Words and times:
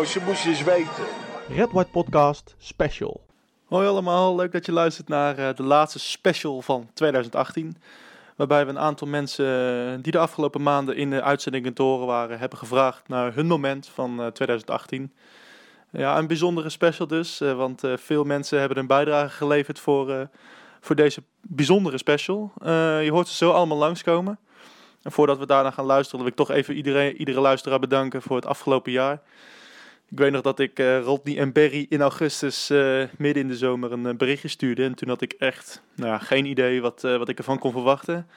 Jongens, 0.00 0.18
je 0.18 0.24
moest 0.26 0.46
eens 0.46 0.62
weten. 0.62 1.04
Red 1.48 1.72
White 1.72 1.90
Podcast 1.90 2.54
Special. 2.58 3.20
Hoi 3.64 3.86
allemaal, 3.86 4.36
leuk 4.36 4.52
dat 4.52 4.66
je 4.66 4.72
luistert 4.72 5.08
naar 5.08 5.38
eh, 5.38 5.54
de 5.54 5.62
laatste 5.62 5.98
special 5.98 6.62
van 6.62 6.90
2018. 6.94 7.76
Waarbij 8.36 8.64
we 8.64 8.70
een 8.70 8.78
aantal 8.78 9.06
mensen 9.06 9.46
eh, 9.46 10.02
die 10.02 10.12
de 10.12 10.18
afgelopen 10.18 10.62
maanden 10.62 10.96
in 10.96 11.10
de 11.10 11.22
uitzendingen 11.22 11.72
te 11.72 11.82
horen 11.82 12.06
waren, 12.06 12.38
hebben 12.38 12.58
gevraagd 12.58 13.08
naar 13.08 13.34
hun 13.34 13.46
moment 13.46 13.88
van 13.94 14.20
eh, 14.22 14.26
2018. 14.26 15.12
Ja, 15.92 16.18
een 16.18 16.26
bijzondere 16.26 16.68
special 16.68 17.06
dus, 17.06 17.40
eh, 17.40 17.56
want 17.56 17.84
eh, 17.84 17.92
veel 17.96 18.24
mensen 18.24 18.58
hebben 18.58 18.78
een 18.78 18.86
bijdrage 18.86 19.36
geleverd 19.36 19.78
voor, 19.78 20.10
eh, 20.10 20.20
voor 20.80 20.96
deze 20.96 21.22
bijzondere 21.40 21.98
special. 21.98 22.52
Eh, 22.62 23.04
je 23.04 23.10
hoort 23.10 23.28
ze 23.28 23.34
zo 23.34 23.50
allemaal 23.50 23.78
langskomen. 23.78 24.38
En 25.02 25.12
voordat 25.12 25.38
we 25.38 25.46
daarna 25.46 25.70
gaan 25.70 25.84
luisteren, 25.84 26.20
wil 26.20 26.28
ik 26.28 26.36
toch 26.36 26.50
even 26.50 26.74
iedereen, 26.74 27.16
iedere 27.16 27.40
luisteraar 27.40 27.78
bedanken 27.78 28.22
voor 28.22 28.36
het 28.36 28.46
afgelopen 28.46 28.92
jaar. 28.92 29.22
Ik 30.10 30.18
weet 30.18 30.32
nog 30.32 30.42
dat 30.42 30.58
ik 30.58 30.78
eh, 30.78 31.00
Rodney 31.02 31.38
en 31.38 31.52
Berry 31.52 31.86
in 31.88 32.00
augustus, 32.00 32.70
eh, 32.70 33.02
midden 33.18 33.42
in 33.42 33.48
de 33.48 33.56
zomer, 33.56 33.92
een 33.92 34.06
eh, 34.06 34.14
berichtje 34.14 34.48
stuurde. 34.48 34.84
En 34.84 34.94
toen 34.94 35.08
had 35.08 35.20
ik 35.20 35.32
echt 35.32 35.82
nou, 35.94 36.20
geen 36.20 36.44
idee 36.44 36.80
wat, 36.80 37.00
wat 37.00 37.28
ik 37.28 37.38
ervan 37.38 37.58
kon 37.58 37.72
verwachten. 37.72 38.28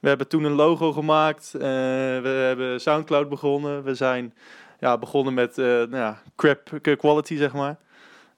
We 0.00 0.08
hebben 0.08 0.28
toen 0.28 0.44
een 0.44 0.52
logo 0.52 0.92
gemaakt. 0.92 1.50
we 1.52 2.44
hebben 2.46 2.80
Soundcloud 2.80 3.28
begonnen. 3.28 3.84
We 3.84 3.94
zijn 3.94 4.34
ja, 4.80 4.98
begonnen 4.98 5.34
met 5.34 5.56
nou 5.56 5.96
ja, 5.96 6.22
crap 6.36 6.70
quality, 6.98 7.36
zeg 7.36 7.52
maar. 7.52 7.76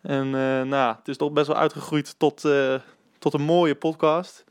En 0.00 0.30
nou, 0.68 0.96
het 0.96 1.08
is 1.08 1.16
toch 1.16 1.32
best 1.32 1.46
wel 1.46 1.56
uitgegroeid 1.56 2.18
tot, 2.18 2.44
tot 3.18 3.34
een 3.34 3.42
mooie 3.42 3.74
podcast. 3.74 4.44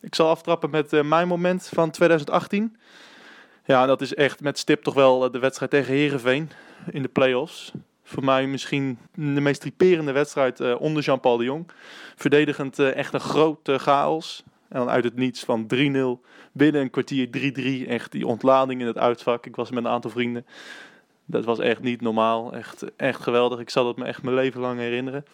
Ik 0.00 0.14
zal 0.14 0.28
aftrappen 0.28 0.70
met 0.70 1.02
mijn 1.02 1.28
moment 1.28 1.68
van 1.74 1.90
2018. 1.90 2.76
Ja, 3.64 3.86
dat 3.86 4.00
is 4.00 4.14
echt 4.14 4.40
met 4.40 4.58
stip 4.58 4.82
toch 4.82 4.94
wel 4.94 5.30
de 5.30 5.38
wedstrijd 5.38 5.70
tegen 5.70 5.94
Herenveen 5.94 6.50
in 6.90 7.02
de 7.02 7.08
play-offs. 7.08 7.72
Voor 8.02 8.24
mij 8.24 8.46
misschien 8.46 8.98
de 9.14 9.40
meest 9.40 9.60
triperende 9.60 10.12
wedstrijd 10.12 10.60
eh, 10.60 10.80
onder 10.80 11.02
Jean-Paul 11.02 11.36
de 11.36 11.44
Jong. 11.44 11.66
Verdedigend 12.16 12.78
eh, 12.78 12.94
echt 12.94 13.14
een 13.14 13.20
grote 13.20 13.78
chaos. 13.78 14.44
En 14.68 14.78
dan 14.78 14.88
uit 14.90 15.04
het 15.04 15.16
niets 15.16 15.44
van 15.44 15.66
3-0 15.74 15.76
binnen 16.52 16.80
een 16.80 16.90
kwartier 16.90 17.28
3-3. 17.84 17.88
Echt 17.88 18.12
die 18.12 18.26
ontlading 18.26 18.80
in 18.80 18.86
het 18.86 18.98
uitvak. 18.98 19.46
Ik 19.46 19.56
was 19.56 19.70
met 19.70 19.84
een 19.84 19.90
aantal 19.90 20.10
vrienden. 20.10 20.46
Dat 21.24 21.44
was 21.44 21.58
echt 21.58 21.82
niet 21.82 22.00
normaal. 22.00 22.52
Echt, 22.52 22.84
echt 22.96 23.22
geweldig. 23.22 23.58
Ik 23.58 23.70
zal 23.70 23.86
het 23.86 23.96
me 23.96 24.04
echt 24.04 24.22
mijn 24.22 24.36
leven 24.36 24.60
lang 24.60 24.78
herinneren. 24.78 25.24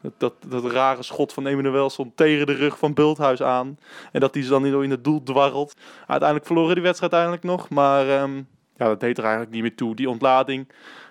Dat, 0.00 0.12
dat, 0.18 0.34
dat 0.46 0.72
rare 0.72 1.02
schot 1.02 1.32
van 1.32 1.46
Emanuelson 1.46 2.12
tegen 2.14 2.46
de 2.46 2.52
rug 2.52 2.78
van 2.78 2.94
Bulthuis 2.94 3.42
aan. 3.42 3.78
En 4.12 4.20
dat 4.20 4.34
hij 4.34 4.42
ze 4.42 4.48
dan 4.48 4.62
niet 4.62 4.82
in 4.82 4.90
het 4.90 5.04
doel 5.04 5.22
dwarrelt. 5.22 5.74
Uiteindelijk 5.98 6.46
verloren 6.46 6.74
die 6.74 6.84
wedstrijd 6.84 7.12
uiteindelijk 7.12 7.58
nog. 7.58 7.68
Maar 7.68 8.08
ehm, 8.08 8.42
ja, 8.76 8.86
dat 8.86 9.00
deed 9.00 9.18
er 9.18 9.24
eigenlijk 9.24 9.52
niet 9.52 9.62
meer 9.62 9.76
toe. 9.76 9.94
Die 9.94 10.10
ontlading 10.10 10.68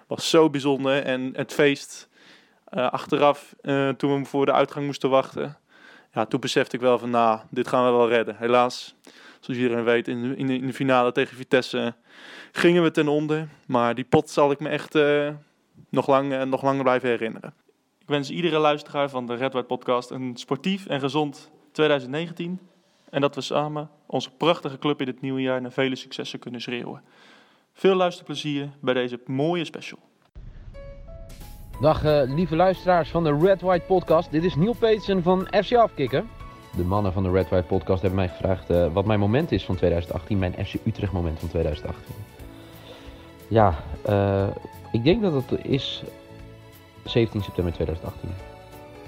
was 0.08 0.30
zo 0.30 0.50
bijzonder. 0.50 1.04
En 1.04 1.32
het 1.36 1.54
feest 1.54 2.10
eh, 2.66 2.90
achteraf, 2.90 3.56
eh, 3.62 3.90
toen 3.90 4.20
we 4.20 4.26
voor 4.26 4.46
de 4.46 4.54
uitgang 4.54 4.86
moesten 4.86 5.10
wachten. 5.10 5.58
Ja, 6.14 6.26
toen 6.26 6.40
besefte 6.40 6.76
ik 6.76 6.82
wel 6.82 7.00
van, 7.00 7.10
nou, 7.10 7.40
dit 7.50 7.68
gaan 7.68 7.86
we 7.86 7.92
wel 7.92 8.10
redden. 8.10 8.36
Helaas, 8.38 8.96
zoals 9.40 9.60
iedereen 9.60 9.84
weet, 9.84 10.08
in 10.08 10.22
de, 10.22 10.36
in 10.36 10.50
in 10.50 10.68
de 10.68 10.74
finale 10.74 11.12
tegen 11.12 11.38
Vitesse 11.38 11.96
gingen 12.52 12.84
we 12.84 12.92
ten 12.92 13.08
onder. 13.08 13.48
Maar 13.68 13.96
die 13.96 14.04
pot 14.04 14.30
zal 14.30 14.52
ik 14.52 14.60
me 14.60 14.70
echt 14.70 14.96
eh, 14.96 15.30
nog, 15.90 16.08
lang, 16.08 16.46
nog 16.46 16.62
langer 16.62 16.84
blijven 16.84 17.10
herinneren. 17.10 17.54
Ik 18.00 18.08
wens 18.08 18.30
iedere 18.30 18.58
luisteraar 18.58 19.10
van 19.10 19.26
de 19.26 19.34
Red 19.34 19.54
White 19.54 19.68
Podcast 19.68 20.10
een 20.10 20.32
sportief 20.36 20.86
en 20.86 21.00
gezond 21.00 21.52
2019. 21.72 22.60
En 23.10 23.22
dat 23.22 23.36
we 23.36 23.42
samen 23.42 23.90
onze 24.06 24.32
prachtige 24.32 24.78
club 24.78 25.02
in 25.02 25.08
het 25.08 25.22
nieuwe 25.22 25.42
jaar 25.42 25.62
naar 25.62 25.72
vele 25.72 25.96
successen 25.96 26.40
kunnen 26.40 26.62
schreeuwen. 26.62 27.04
Veel 27.78 27.96
luisterplezier 27.96 28.70
bij 28.82 28.94
deze 28.94 29.20
mooie 29.26 29.66
special. 29.66 30.00
Dag 31.82 32.04
eh, 32.04 32.22
lieve 32.26 32.56
luisteraars 32.56 33.10
van 33.10 33.24
de 33.24 33.38
Red 33.42 33.62
White 33.62 33.86
Podcast. 33.86 34.32
Dit 34.32 34.44
is 34.44 34.56
Neil 34.56 34.74
Peetsen 34.74 35.24
van 35.24 35.48
FC 35.64 35.74
Afkikken. 35.74 36.30
De 36.76 36.84
mannen 36.84 37.14
van 37.14 37.24
de 37.24 37.32
Red 37.32 37.50
White 37.50 37.66
Podcast 37.66 38.02
hebben 38.02 38.20
mij 38.20 38.30
gevraagd 38.30 38.70
eh, 38.70 38.94
wat 38.94 39.06
mijn 39.06 39.20
moment 39.20 39.52
is 39.52 39.66
van 39.66 39.76
2018. 39.76 40.40
Mijn 40.40 40.66
FC 40.66 40.74
Utrecht 40.86 41.12
moment 41.12 41.40
van 41.40 41.50
2018. 41.50 42.16
Ja, 43.48 43.76
eh, 44.06 44.48
ik 44.92 45.04
denk 45.04 45.22
dat 45.22 45.34
het 45.34 45.66
is 45.66 46.04
17 47.04 47.42
september 47.42 47.74
2018. 47.74 48.30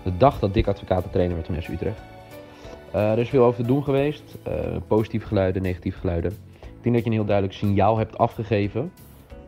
De 0.03 0.17
dag 0.17 0.39
dat 0.39 0.53
Dick 0.53 0.67
Advocaat 0.67 1.03
de 1.03 1.09
trainer 1.09 1.35
werd 1.35 1.47
van 1.47 1.61
FC 1.61 1.67
Utrecht. 1.67 1.99
Er 2.91 3.19
is 3.19 3.29
veel 3.29 3.43
over 3.43 3.61
te 3.61 3.67
doen 3.67 3.83
geweest. 3.83 4.23
Positieve 4.87 5.27
geluiden, 5.27 5.61
negatieve 5.61 5.99
geluiden. 5.99 6.37
Denk 6.87 6.99
dat 6.99 7.07
je 7.07 7.11
een 7.19 7.25
heel 7.25 7.33
duidelijk 7.33 7.57
signaal 7.57 7.97
hebt 7.97 8.17
afgegeven. 8.17 8.91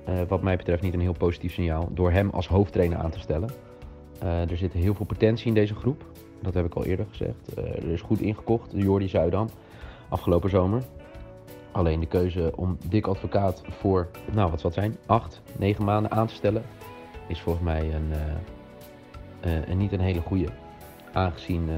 Eh, 0.06 0.22
wat 0.28 0.42
mij 0.42 0.56
betreft 0.56 0.82
niet 0.82 0.94
een 0.94 1.00
heel 1.00 1.14
positief 1.18 1.54
signaal. 1.54 1.90
Door 1.92 2.12
hem 2.12 2.30
als 2.30 2.48
hoofdtrainer 2.48 2.98
aan 2.98 3.10
te 3.10 3.20
stellen. 3.20 3.50
Eh, 4.20 4.50
er 4.50 4.58
zit 4.58 4.74
heel 4.74 4.94
veel 4.94 5.06
potentie 5.06 5.48
in 5.48 5.54
deze 5.54 5.76
groep. 5.76 6.06
Dat 6.42 6.54
heb 6.54 6.66
ik 6.66 6.74
al 6.74 6.86
eerder 6.86 7.06
gezegd. 7.10 7.54
Eh, 7.54 7.64
er 7.64 7.92
is 7.92 8.02
goed 8.02 8.20
ingekocht. 8.20 8.72
Jordi 8.76 9.08
Zuidam. 9.08 9.50
Afgelopen 10.10 10.50
zomer. 10.50 10.84
Alleen 11.72 12.00
de 12.00 12.06
keuze 12.06 12.52
om 12.56 12.78
Dick 12.90 13.08
Advocaat 13.08 13.64
voor, 13.70 14.08
nou 14.32 14.50
wat 14.50 14.60
zal 14.60 14.70
het 14.70 14.80
zijn, 14.80 14.98
acht, 15.06 15.42
negen 15.58 15.84
maanden 15.84 16.12
aan 16.12 16.28
te 16.28 16.34
stellen. 16.34 16.64
Is 17.28 17.42
volgens 17.42 17.66
mij 17.66 17.94
een 19.68 19.78
niet 19.78 19.92
een 19.92 20.00
hele 20.00 20.22
goede. 20.22 20.48
Aangezien 21.14 21.70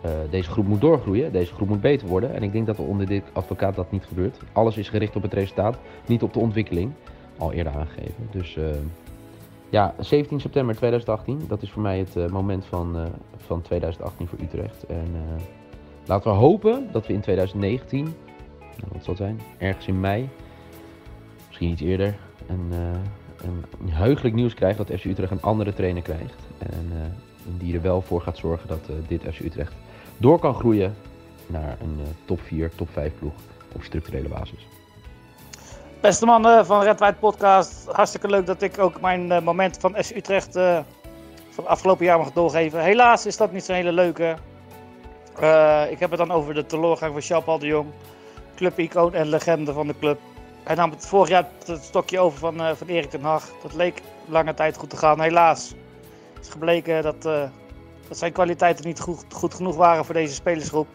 eh, 0.00 0.10
deze 0.30 0.50
groep 0.50 0.66
moet 0.66 0.80
doorgroeien. 0.80 1.32
Deze 1.32 1.54
groep 1.54 1.68
moet 1.68 1.80
beter 1.80 2.08
worden. 2.08 2.34
En 2.34 2.42
ik 2.42 2.52
denk 2.52 2.66
dat 2.66 2.78
er 2.78 2.84
onder 2.84 3.06
Dick 3.06 3.24
Advocaat 3.32 3.74
dat 3.74 3.90
niet 3.90 4.04
gebeurt. 4.04 4.38
Alles 4.52 4.76
is 4.76 4.88
gericht 4.88 5.16
op 5.16 5.22
het 5.22 5.32
resultaat. 5.32 5.78
Niet 6.06 6.22
op 6.22 6.32
de 6.32 6.38
ontwikkeling 6.38 6.92
al 7.38 7.52
eerder 7.52 7.72
aangegeven. 7.72 8.28
Dus 8.30 8.56
eh, 8.56 8.64
ja, 9.70 9.94
17 9.98 10.40
september 10.40 10.76
2018, 10.76 11.44
dat 11.48 11.62
is 11.62 11.70
voor 11.70 11.82
mij 11.82 11.98
het 11.98 12.16
eh, 12.16 12.26
moment 12.28 12.64
van, 12.64 12.96
van 13.36 13.62
2018 13.62 14.26
voor 14.26 14.38
Utrecht. 14.42 14.86
En 14.86 15.16
laten 16.06 16.30
we 16.30 16.36
hopen 16.36 16.88
dat 16.92 17.06
we 17.06 17.12
in 17.12 17.20
2019, 17.20 18.04
nou, 18.04 18.14
wat 18.92 19.04
zal 19.04 19.14
het 19.14 19.22
zijn, 19.22 19.40
ergens 19.58 19.86
in 19.86 20.00
mei, 20.00 20.28
misschien 21.46 21.70
iets 21.70 21.82
eerder, 21.82 22.16
een, 22.46 22.72
een 23.80 23.90
heugelijk 23.92 24.34
nieuws 24.34 24.54
krijgen 24.54 24.86
dat 24.86 24.98
FC 24.98 25.04
Utrecht 25.04 25.32
een 25.32 25.42
andere 25.42 25.72
trainer 25.72 26.02
krijgt. 26.02 26.46
En 26.58 26.92
die 27.58 27.74
er 27.74 27.82
wel 27.82 28.00
voor 28.00 28.20
gaat 28.20 28.36
zorgen 28.36 28.68
dat 28.68 28.90
dit 29.08 29.22
FC 29.22 29.40
Utrecht 29.40 29.72
door 30.16 30.38
kan 30.38 30.54
groeien 30.54 30.96
naar 31.46 31.76
een 31.80 31.98
eh, 32.00 32.06
top 32.24 32.40
4, 32.40 32.70
top 32.74 32.88
5 32.92 33.12
ploeg 33.18 33.32
op 33.72 33.82
structurele 33.82 34.28
basis. 34.28 34.66
Beste 36.00 36.26
mannen 36.26 36.66
van 36.66 36.82
Red 36.82 36.98
White 36.98 37.16
Podcast, 37.18 37.86
hartstikke 37.90 38.28
leuk 38.28 38.46
dat 38.46 38.62
ik 38.62 38.78
ook 38.78 39.00
mijn 39.00 39.32
eh, 39.32 39.42
moment 39.42 39.76
van 39.80 39.94
S 39.98 40.14
Utrecht 40.14 40.56
eh, 40.56 40.78
van 41.50 41.66
afgelopen 41.66 42.04
jaar 42.04 42.18
mag 42.18 42.32
doorgeven. 42.32 42.80
Helaas 42.80 43.26
is 43.26 43.36
dat 43.36 43.52
niet 43.52 43.64
zo'n 43.64 43.74
hele 43.74 43.92
leuke. 43.92 44.36
Ik 45.90 45.98
heb 45.98 46.10
het 46.10 46.18
dan 46.18 46.30
over 46.30 46.54
de 46.54 46.66
teleurgang 46.66 47.12
van 47.12 47.20
Jean-Paul 47.20 47.58
de 47.58 47.66
Jong, 47.66 47.88
clubicoon 48.54 49.14
en 49.14 49.28
legende 49.28 49.72
van 49.72 49.86
de 49.86 49.94
club. 49.98 50.18
Hij 50.62 50.74
nam 50.74 50.90
het 50.90 51.06
vorig 51.06 51.28
jaar 51.28 51.48
het 51.66 51.84
stokje 51.84 52.18
over 52.18 52.38
van, 52.38 52.76
van 52.76 52.86
Erik 52.86 53.10
ten 53.10 53.22
Hag. 53.22 53.50
Dat 53.62 53.74
leek 53.74 54.02
lange 54.28 54.54
tijd 54.54 54.76
goed 54.76 54.90
te 54.90 54.96
gaan. 54.96 55.20
Helaas 55.20 55.74
is 56.40 56.48
gebleken 56.48 57.02
dat, 57.02 57.28
dat 58.08 58.18
zijn 58.18 58.32
kwaliteiten 58.32 58.86
niet 58.86 59.00
goed, 59.00 59.54
genoeg 59.54 59.76
waren 59.76 60.04
voor 60.04 60.14
deze 60.14 60.34
spelersgroep. 60.34 60.86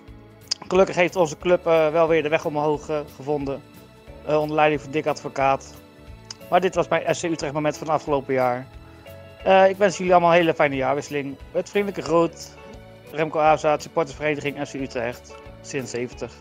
Gelukkig 0.67 0.95
heeft 0.95 1.15
onze 1.15 1.37
club 1.37 1.65
eh, 1.65 1.91
wel 1.91 2.07
weer 2.07 2.23
de 2.23 2.29
weg 2.29 2.45
omhoog 2.45 2.89
eh, 2.89 2.99
gevonden. 3.15 3.61
Eh, 4.25 4.39
onder 4.39 4.55
leiding 4.55 4.81
van 4.81 4.91
Dick 4.91 5.05
Advocaat. 5.05 5.73
Maar 6.49 6.61
dit 6.61 6.75
was 6.75 6.87
mijn 6.87 7.15
SC 7.15 7.23
Utrecht 7.23 7.53
moment 7.53 7.77
van 7.77 7.87
het 7.87 7.95
afgelopen 7.95 8.33
jaar. 8.33 8.67
Ik 9.69 9.77
wens 9.77 9.97
jullie 9.97 10.11
allemaal 10.11 10.31
een 10.31 10.37
hele 10.37 10.53
fijne 10.53 10.75
jaarwisseling. 10.75 11.35
Met 11.53 11.69
vriendelijke 11.69 12.01
groet. 12.09 12.55
Remco 13.11 13.39
Azaat, 13.39 13.81
supportersvereniging 13.81 14.67
SC 14.67 14.73
Utrecht. 14.73 15.35
Sinds 15.61 15.91
70. 15.91 16.33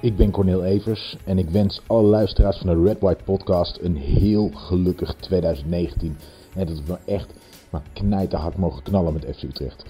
Ik 0.00 0.16
ben 0.16 0.30
Cornel 0.30 0.64
Evers 0.64 1.16
en 1.24 1.38
ik 1.38 1.50
wens 1.50 1.82
alle 1.86 2.08
luisteraars 2.08 2.58
van 2.58 2.66
de 2.66 2.82
Red 2.88 3.00
White 3.00 3.24
Podcast 3.24 3.78
een 3.80 3.96
heel 3.96 4.50
gelukkig 4.54 5.14
2019. 5.14 6.18
En 6.54 6.66
dat 6.66 6.82
we 6.84 7.12
echt 7.12 7.32
maar 7.72 7.82
knijterhard 7.92 8.56
mogen 8.56 8.82
knallen 8.82 9.12
met 9.12 9.36
FC 9.36 9.42
Utrecht. 9.42 9.84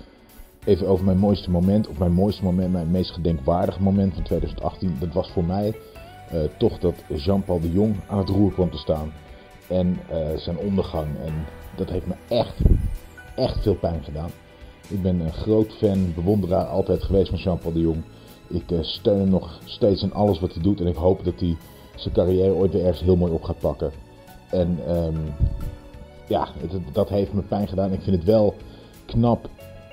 Even 0.65 0.87
over 0.87 1.05
mijn 1.05 1.19
mooiste 1.19 1.51
moment, 1.51 1.89
of 1.89 1.99
mijn 1.99 2.13
mooiste 2.13 2.45
moment, 2.45 2.73
mijn 2.73 2.91
meest 2.91 3.11
gedenkwaardige 3.11 3.83
moment 3.83 4.15
van 4.15 4.23
2018. 4.23 4.97
Dat 5.01 5.13
was 5.13 5.31
voor 5.31 5.45
mij 5.45 5.75
eh, 6.31 6.41
toch 6.59 6.79
dat 6.79 6.95
Jean-Paul 7.09 7.61
de 7.61 7.73
Jong 7.73 7.97
aan 8.09 8.19
het 8.19 8.29
roer 8.29 8.53
kwam 8.53 8.71
te 8.71 8.79
staan. 8.79 9.13
En 9.69 9.99
eh, 10.09 10.37
zijn 10.37 10.59
ondergang. 10.59 11.07
En 11.25 11.33
dat 11.77 11.91
heeft 11.91 12.07
me 12.07 12.15
echt, 12.29 12.55
echt 13.37 13.63
veel 13.63 13.75
pijn 13.75 14.05
gedaan. 14.05 14.31
Ik 14.89 15.03
ben 15.03 15.21
een 15.21 15.33
groot 15.33 15.73
fan, 15.73 16.15
bewonderaar 16.15 16.65
altijd 16.65 17.03
geweest 17.03 17.29
van 17.29 17.39
Jean-Paul 17.39 17.73
de 17.73 17.81
Jong. 17.81 18.03
Ik 18.49 18.71
eh, 18.71 18.79
steun 18.83 19.19
hem 19.19 19.29
nog 19.29 19.61
steeds 19.65 20.03
in 20.03 20.15
alles 20.15 20.41
wat 20.41 20.55
hij 20.55 20.63
doet. 20.63 20.81
En 20.81 20.87
ik 20.87 20.97
hoop 20.97 21.25
dat 21.25 21.41
hij 21.41 21.57
zijn 21.97 22.15
carrière 22.15 22.55
ooit 22.55 22.73
weer 22.73 22.85
ergens 22.85 23.03
heel 23.03 23.17
mooi 23.17 23.33
op 23.33 23.43
gaat 23.43 23.59
pakken. 23.59 23.93
En 24.51 24.79
ehm, 24.87 25.17
ja, 26.33 26.49
dat 26.93 27.09
heeft 27.09 27.33
me 27.33 27.43
pijn 27.43 27.69
gedaan. 27.69 27.93
Ik 27.93 28.03
vind 28.03 28.17
het 28.17 28.25
wel 28.25 28.55
knap 29.07 29.49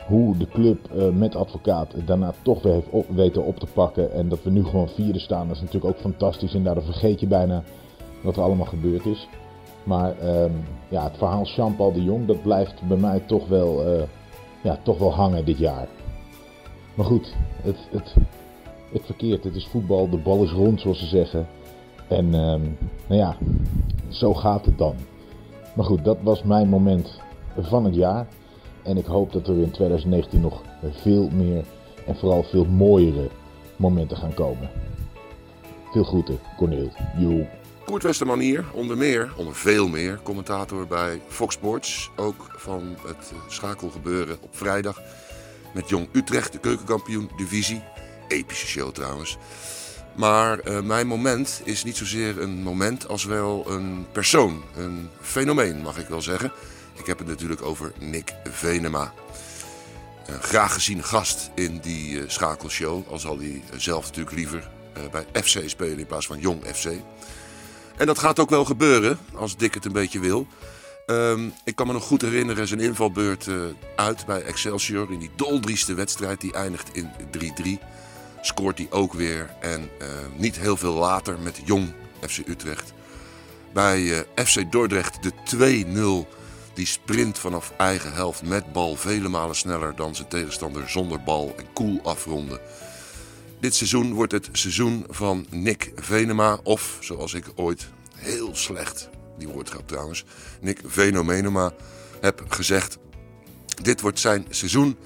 hoe 0.08 0.38
de 0.38 0.48
club 0.48 0.92
eh, 0.92 1.10
met 1.10 1.36
advocaat 1.36 1.94
daarna 2.06 2.34
toch 2.42 2.62
weer 2.62 2.74
heeft 2.74 2.90
op, 2.90 3.10
weten 3.10 3.44
op 3.44 3.60
te 3.60 3.68
pakken. 3.74 4.14
En 4.14 4.30
dat 4.30 4.44
we 4.44 4.50
nu 4.50 4.64
gewoon 4.64 4.90
vierde 4.90 5.20
staan. 5.20 5.48
Dat 5.48 5.56
is 5.56 5.62
natuurlijk 5.62 5.96
ook 5.96 6.02
fantastisch. 6.02 6.54
En 6.54 6.64
daardoor 6.64 6.84
vergeet 6.84 7.20
je 7.20 7.28
bijna 7.28 7.64
wat 8.22 8.36
er 8.36 8.44
allemaal 8.44 8.66
gebeurd 8.66 9.06
is. 9.06 9.28
Maar 9.84 10.18
ehm, 10.18 10.52
ja, 10.90 11.04
het 11.04 11.18
verhaal 11.18 11.44
Jean-Paul 11.44 11.94
de 11.94 12.04
Jong, 12.04 12.28
dat 12.28 12.42
blijft 12.42 12.88
bij 12.88 12.98
mij 12.98 13.20
toch 13.20 13.48
wel, 13.48 13.86
eh, 13.86 14.04
ja, 14.64 14.80
toch 14.84 14.98
wel 14.98 15.14
hangen 15.14 15.46
dit 15.46 15.58
jaar. 15.58 15.88
Maar 16.96 17.06
goed, 17.06 17.36
het, 17.62 17.78
het, 17.92 18.16
het 18.92 19.06
verkeerd. 19.06 19.44
Het 19.44 19.56
is 19.56 19.68
voetbal, 19.68 20.10
de 20.10 20.18
bal 20.18 20.44
is 20.44 20.52
rond 20.52 20.82
zoals 20.82 21.00
ze 21.00 21.06
zeggen. 21.06 21.48
En 22.08 22.34
ehm, 22.34 22.62
nou 23.08 23.20
ja, 23.22 23.38
zo 24.08 24.34
gaat 24.34 24.66
het 24.66 24.78
dan. 24.78 24.96
Maar 25.76 25.86
goed, 25.86 26.04
dat 26.04 26.18
was 26.22 26.44
mijn 26.44 26.70
moment 26.70 27.22
van 27.60 27.86
het 27.86 27.96
jaar. 27.96 28.28
En 28.84 28.98
ik 28.98 29.06
hoop 29.06 29.32
dat 29.32 29.48
er 29.48 29.58
in 29.58 29.72
2019 29.72 30.42
nog 30.42 30.62
veel 30.92 31.30
meer 31.30 31.64
en 32.06 32.16
vooral 32.16 32.44
veel 32.44 32.66
mooiere 32.66 33.30
momenten 33.76 34.18
gaan 34.18 34.34
komen. 34.34 34.70
Veel 35.92 36.04
groeten, 36.04 36.40
Corneel. 36.58 36.92
Joe. 37.18 37.48
Koert 37.86 38.04
Westerman 38.04 38.40
hier, 38.40 38.66
onder 38.74 38.98
meer, 38.98 39.34
onder 39.38 39.56
veel 39.56 39.88
meer, 39.88 40.20
commentator 40.24 40.88
bij 40.88 41.22
Fox 41.28 41.54
Sports. 41.54 42.12
Ook 42.16 42.54
van 42.58 42.96
het 43.08 43.34
schakelgebeuren 43.48 44.38
op 44.42 44.56
vrijdag 44.56 45.02
met 45.74 45.90
Jong 45.90 46.08
Utrecht, 46.12 46.52
de 46.52 46.60
keukenkampioen 46.60 47.30
divisie. 47.38 47.82
Epische 48.28 48.68
show 48.68 48.92
trouwens. 48.92 49.38
Maar 50.20 50.68
uh, 50.68 50.80
mijn 50.80 51.08
moment 51.08 51.62
is 51.64 51.84
niet 51.84 51.98
zozeer 51.98 52.42
een 52.42 52.64
moment 52.64 53.08
als 53.08 53.24
wel 53.24 53.66
een 53.68 54.06
persoon. 54.12 54.64
Een 54.78 55.10
fenomeen 55.22 55.82
mag 55.82 55.98
ik 55.98 56.08
wel 56.08 56.22
zeggen. 56.22 56.52
Ik 56.94 57.06
heb 57.06 57.18
het 57.18 57.28
natuurlijk 57.28 57.62
over 57.62 57.92
Nick 58.00 58.34
Venema. 58.44 59.14
Een 60.26 60.42
graag 60.42 60.74
gezien 60.74 61.04
gast 61.04 61.50
in 61.56 61.80
die 61.82 62.12
uh, 62.12 62.24
schakelshow. 62.28 63.08
Al 63.10 63.20
zal 63.20 63.38
hij 63.38 63.64
zelf 63.78 64.06
natuurlijk 64.06 64.36
liever 64.36 64.70
uh, 64.98 65.04
bij 65.12 65.44
FC 65.44 65.70
spelen 65.70 66.00
in 66.00 66.06
plaats 66.06 66.26
van 66.26 66.40
Jong 66.40 66.64
FC. 66.74 66.86
En 67.98 68.06
dat 68.06 68.20
gaat 68.20 68.40
ook 68.40 68.50
wel 68.50 68.66
gebeuren, 68.66 69.20
als 69.34 69.58
Dick 69.58 69.74
het 69.74 69.86
een 69.86 69.92
beetje 69.92 70.20
wil. 70.20 70.48
Um, 71.08 71.54
ik 71.64 71.76
kan 71.76 71.88
me 71.88 71.94
nog 71.94 72.04
goed 72.04 72.22
herinneren 72.22 72.68
zijn 72.68 72.80
invalbeurt 72.80 73.48
uit 73.96 74.26
bij 74.26 74.42
Excelsior. 74.42 75.12
In 75.12 75.20
die 75.20 75.32
doldrieste 75.36 75.94
wedstrijd, 75.94 76.42
die 76.42 76.54
eindigt 76.54 76.90
in 76.94 77.10
3-3. 77.82 78.00
Scoort 78.42 78.78
hij 78.78 78.88
ook 78.90 79.14
weer. 79.14 79.50
En 79.62 79.82
uh, 79.82 80.08
niet 80.36 80.60
heel 80.60 80.78
veel 80.78 80.94
later 80.94 81.40
met 81.40 81.60
Jong 81.66 81.94
FC 82.28 82.38
Utrecht. 82.48 82.94
Bij 83.74 84.02
uh, 84.02 84.20
FC 84.46 84.72
Dordrecht 84.72 85.18
de 85.24 86.26
2-0. 86.26 86.38
Die 86.74 86.86
sprint 86.86 87.40
vanaf 87.40 87.74
eigen 87.78 88.14
helft 88.14 88.44
met 88.44 88.72
bal 88.72 88.96
vele 88.96 89.30
malen 89.30 89.56
sneller 89.56 89.96
dan 89.96 90.16
zijn 90.16 90.28
tegenstander 90.28 90.90
zonder 90.90 91.24
bal 91.24 91.56
en 91.58 91.66
cool 91.74 92.00
afronden. 92.04 92.60
Dit 93.60 93.76
seizoen 93.76 94.14
wordt 94.14 94.32
het 94.32 94.50
seizoen 94.52 95.06
van 95.10 95.46
Nick 95.50 95.92
Venema. 95.96 96.60
Of 96.64 96.98
zoals 97.00 97.34
ik 97.34 97.46
ooit 97.56 97.88
heel 98.16 98.56
slecht, 98.56 99.10
die 99.38 99.48
woordgrap 99.48 99.88
trouwens, 99.88 100.26
Nick 100.62 100.82
Venomenema 100.86 101.74
heb 102.22 102.44
gezegd. 102.48 102.98
Dit 103.82 104.02
wordt 104.02 104.20
zijn 104.20 104.46
seizoen. 104.50 104.98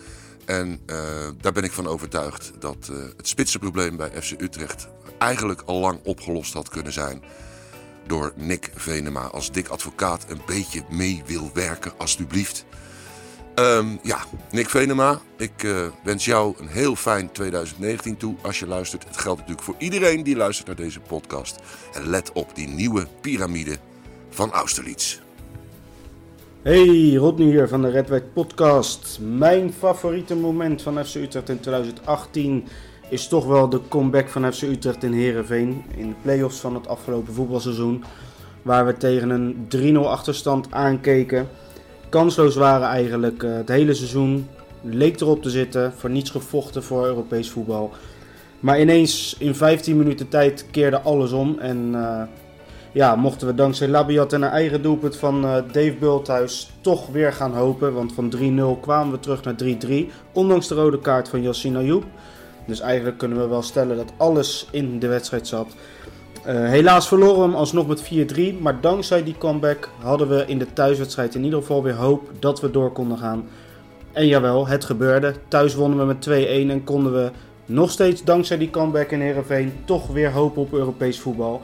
En 0.45 0.80
uh, 0.86 0.98
daar 1.42 1.51
ben 1.51 1.63
ik 1.63 1.72
van 1.72 1.88
overtuigd 1.88 2.51
dat 2.60 2.90
uh, 2.92 2.98
het 3.18 3.28
spitsenprobleem 3.28 3.98
bij 3.98 4.22
FC 4.22 4.42
Utrecht 4.42 4.88
eigenlijk 5.18 5.62
al 5.66 5.80
lang 5.80 6.00
opgelost 6.04 6.54
had 6.54 6.69
kunnen 6.69 6.94
zijn. 6.94 7.24
Door 8.07 8.34
Nick 8.36 8.72
Venema. 8.75 9.22
Als 9.22 9.51
dik 9.51 9.68
advocaat 9.68 10.25
een 10.28 10.42
beetje 10.45 10.84
mee 10.90 11.24
wil 11.25 11.51
werken, 11.54 11.94
alstublieft. 11.98 12.66
Um, 13.56 14.00
ja, 14.04 14.25
Nick 14.51 14.69
Venema, 14.69 15.22
ik 15.38 15.63
uh, 15.63 15.88
wens 16.04 16.25
jou 16.25 16.56
een 16.60 16.68
heel 16.68 16.96
fijn 16.96 17.31
2019 17.31 18.18
toe 18.18 18.36
als 18.42 18.60
je 18.60 18.68
luistert. 18.68 19.04
Het 19.04 19.18
geldt 19.18 19.39
natuurlijk 19.39 19.66
voor 19.66 19.75
iedereen 19.78 20.24
die 20.24 20.36
luistert 20.36 20.68
naar 20.68 20.75
deze 20.75 21.00
podcast. 21.00 21.56
En 21.94 22.10
let 22.10 22.31
op 22.31 22.56
die 22.56 22.68
nieuwe 22.68 23.07
piramide 23.22 23.78
van 24.30 24.51
Austerlitz. 24.51 25.23
Hey, 26.63 27.13
Rodney 27.15 27.48
hier 27.48 27.68
van 27.68 27.81
de 27.81 27.89
Red 27.89 28.10
White 28.10 28.25
Podcast. 28.33 29.19
Mijn 29.21 29.74
favoriete 29.74 30.36
moment 30.36 30.81
van 30.81 31.06
FC 31.06 31.15
Utrecht 31.15 31.50
in 31.50 31.60
2018 31.60 32.68
is 33.10 33.27
toch 33.27 33.45
wel 33.45 33.69
de 33.69 33.81
comeback 33.89 34.30
van 34.30 34.54
FC 34.54 34.62
Utrecht 34.62 35.04
in 35.04 35.13
Heerenveen. 35.13 35.83
In 35.95 36.07
de 36.10 36.15
play-offs 36.21 36.60
van 36.60 36.74
het 36.74 36.88
afgelopen 36.88 37.33
voetbalseizoen. 37.33 38.04
Waar 38.62 38.86
we 38.86 38.98
tegen 38.98 39.30
een 39.30 39.68
3-0 39.95 39.98
achterstand 39.98 40.68
aankeken 40.69 41.48
kansloos 42.13 42.56
waren 42.56 42.88
eigenlijk 42.88 43.44
uh, 43.44 43.54
het 43.56 43.69
hele 43.69 43.94
seizoen. 43.94 44.48
Leek 44.81 45.19
erop 45.21 45.42
te 45.42 45.50
zitten, 45.50 45.94
voor 45.94 46.10
niets 46.10 46.30
gevochten 46.30 46.83
voor 46.83 47.06
Europees 47.06 47.50
voetbal. 47.50 47.92
Maar 48.60 48.80
ineens 48.81 49.36
in 49.39 49.56
15 49.56 49.98
minuten 49.98 50.30
tijd 50.30 50.65
keerde 50.71 51.01
alles 51.01 51.31
om. 51.31 51.60
En 51.60 51.92
uh, 51.92 52.21
ja, 52.94 53.16
mochten 53.16 53.48
we 53.48 53.56
dankzij 53.56 53.88
Labiat 53.88 54.34
en 54.34 54.42
een 54.42 54.50
eigen 54.50 54.81
doelpunt 54.81 55.16
van 55.16 55.45
uh, 55.45 55.56
Dave 55.72 55.95
Bulthuis 56.00 56.69
toch 56.81 57.07
weer 57.07 57.34
gaan 57.34 57.54
hopen. 57.54 57.94
Want 57.94 58.13
van 58.13 58.34
3-0 58.78 58.80
kwamen 58.81 59.13
we 59.13 59.19
terug 59.19 59.44
naar 59.44 59.56
3-3. 59.63 59.94
Ondanks 60.31 60.68
de 60.68 60.75
rode 60.75 61.00
kaart 61.00 61.30
van 61.30 61.42
Yassine 61.42 61.78
Ayoub. 61.78 62.04
Dus 62.66 62.80
eigenlijk 62.80 63.18
kunnen 63.18 63.38
we 63.38 63.48
wel 63.48 63.62
stellen 63.62 63.98
dat 63.98 64.13
alles 64.18 64.68
in 64.72 65.00
de 65.00 65.07
wedstrijd 65.07 65.48
zat. 65.48 65.68
Uh, 66.48 66.69
helaas 66.69 67.07
verloren 67.07 67.36
we 67.36 67.42
hem 67.42 67.56
alsnog 67.56 67.88
met 67.88 68.04
4-3. 68.04 68.60
Maar 68.60 68.81
dankzij 68.81 69.24
die 69.24 69.38
comeback 69.38 69.89
hadden 70.01 70.30
we 70.30 70.44
in 70.48 70.60
de 70.60 70.74
thuiswedstrijd 70.74 71.36
in 71.36 71.44
ieder 71.44 71.60
geval 71.60 71.84
weer 71.84 71.96
hoop 71.96 72.30
dat 72.39 72.62
we 72.62 72.72
door 72.72 72.92
konden 72.92 73.18
gaan. 73.18 73.48
En 74.12 74.28
jawel, 74.28 74.68
het 74.68 74.86
gebeurde. 74.86 75.34
Thuis 75.48 75.75
wonnen 75.75 76.00
we 76.00 76.06
met 76.06 76.30
2-1 76.30 76.72
en 76.72 76.84
konden 76.84 77.13
we 77.13 77.31
nog 77.66 77.92
steeds 77.92 78.24
dankzij 78.24 78.57
die 78.57 78.69
comeback 78.69 79.12
in 79.12 79.22
Heerenveen 79.22 79.74
toch 79.86 80.07
weer 80.07 80.31
hopen 80.31 80.62
op 80.62 80.74
Europees 80.74 81.19
voetbal. 81.19 81.62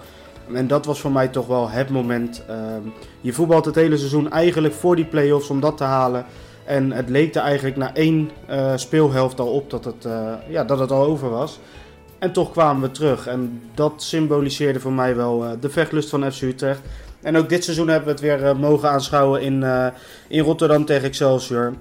En 0.54 0.68
dat 0.68 0.86
was 0.86 1.00
voor 1.00 1.12
mij 1.12 1.28
toch 1.28 1.48
wel 1.48 1.70
het 1.70 1.90
moment. 1.90 2.44
Uh, 2.50 2.56
je 3.22 3.34
voetbalt 3.34 3.66
het 3.66 3.76
hele 3.76 3.98
seizoen 3.98 4.32
eigenlijk 4.32 4.74
voor 4.74 4.96
die 4.96 5.06
play-offs 5.06 5.50
om 5.50 5.60
dat 5.60 5.78
te 5.78 5.84
halen. 5.84 6.26
En 6.66 6.92
het 6.92 7.10
leek 7.10 7.36
er 7.36 7.42
eigenlijk 7.42 7.76
na 7.76 7.96
één 7.96 8.32
uh, 8.50 8.72
speelhelft 8.76 9.40
al 9.40 9.48
op 9.48 9.70
dat 9.70 9.86
het, 9.86 10.06
uh, 10.06 10.34
ja, 10.48 10.64
dat 10.64 10.80
het 10.80 10.92
al 10.92 11.06
over 11.06 11.30
was. 11.30 11.60
En 12.20 12.32
toch 12.32 12.52
kwamen 12.52 12.82
we 12.82 12.92
terug. 12.92 13.28
En 13.28 13.62
dat 13.74 13.94
symboliseerde 14.04 14.80
voor 14.80 14.94
mij 14.94 15.16
wel 15.16 15.44
uh, 15.44 15.52
de 15.60 15.70
vechtlust 15.70 16.10
van 16.10 16.32
FC 16.32 16.42
Utrecht. 16.42 16.82
En 17.22 17.38
ook 17.38 17.50
dit 17.50 17.64
seizoen 17.64 17.88
hebben 17.88 18.06
we 18.16 18.28
het 18.28 18.42
weer 18.42 18.58
mogen 18.58 18.90
aanschouwen 18.90 19.42
in, 19.42 19.66
in 20.28 20.44
Rotterdam 20.44 20.86
tegen 20.86 21.08
Excelsior. 21.08 21.74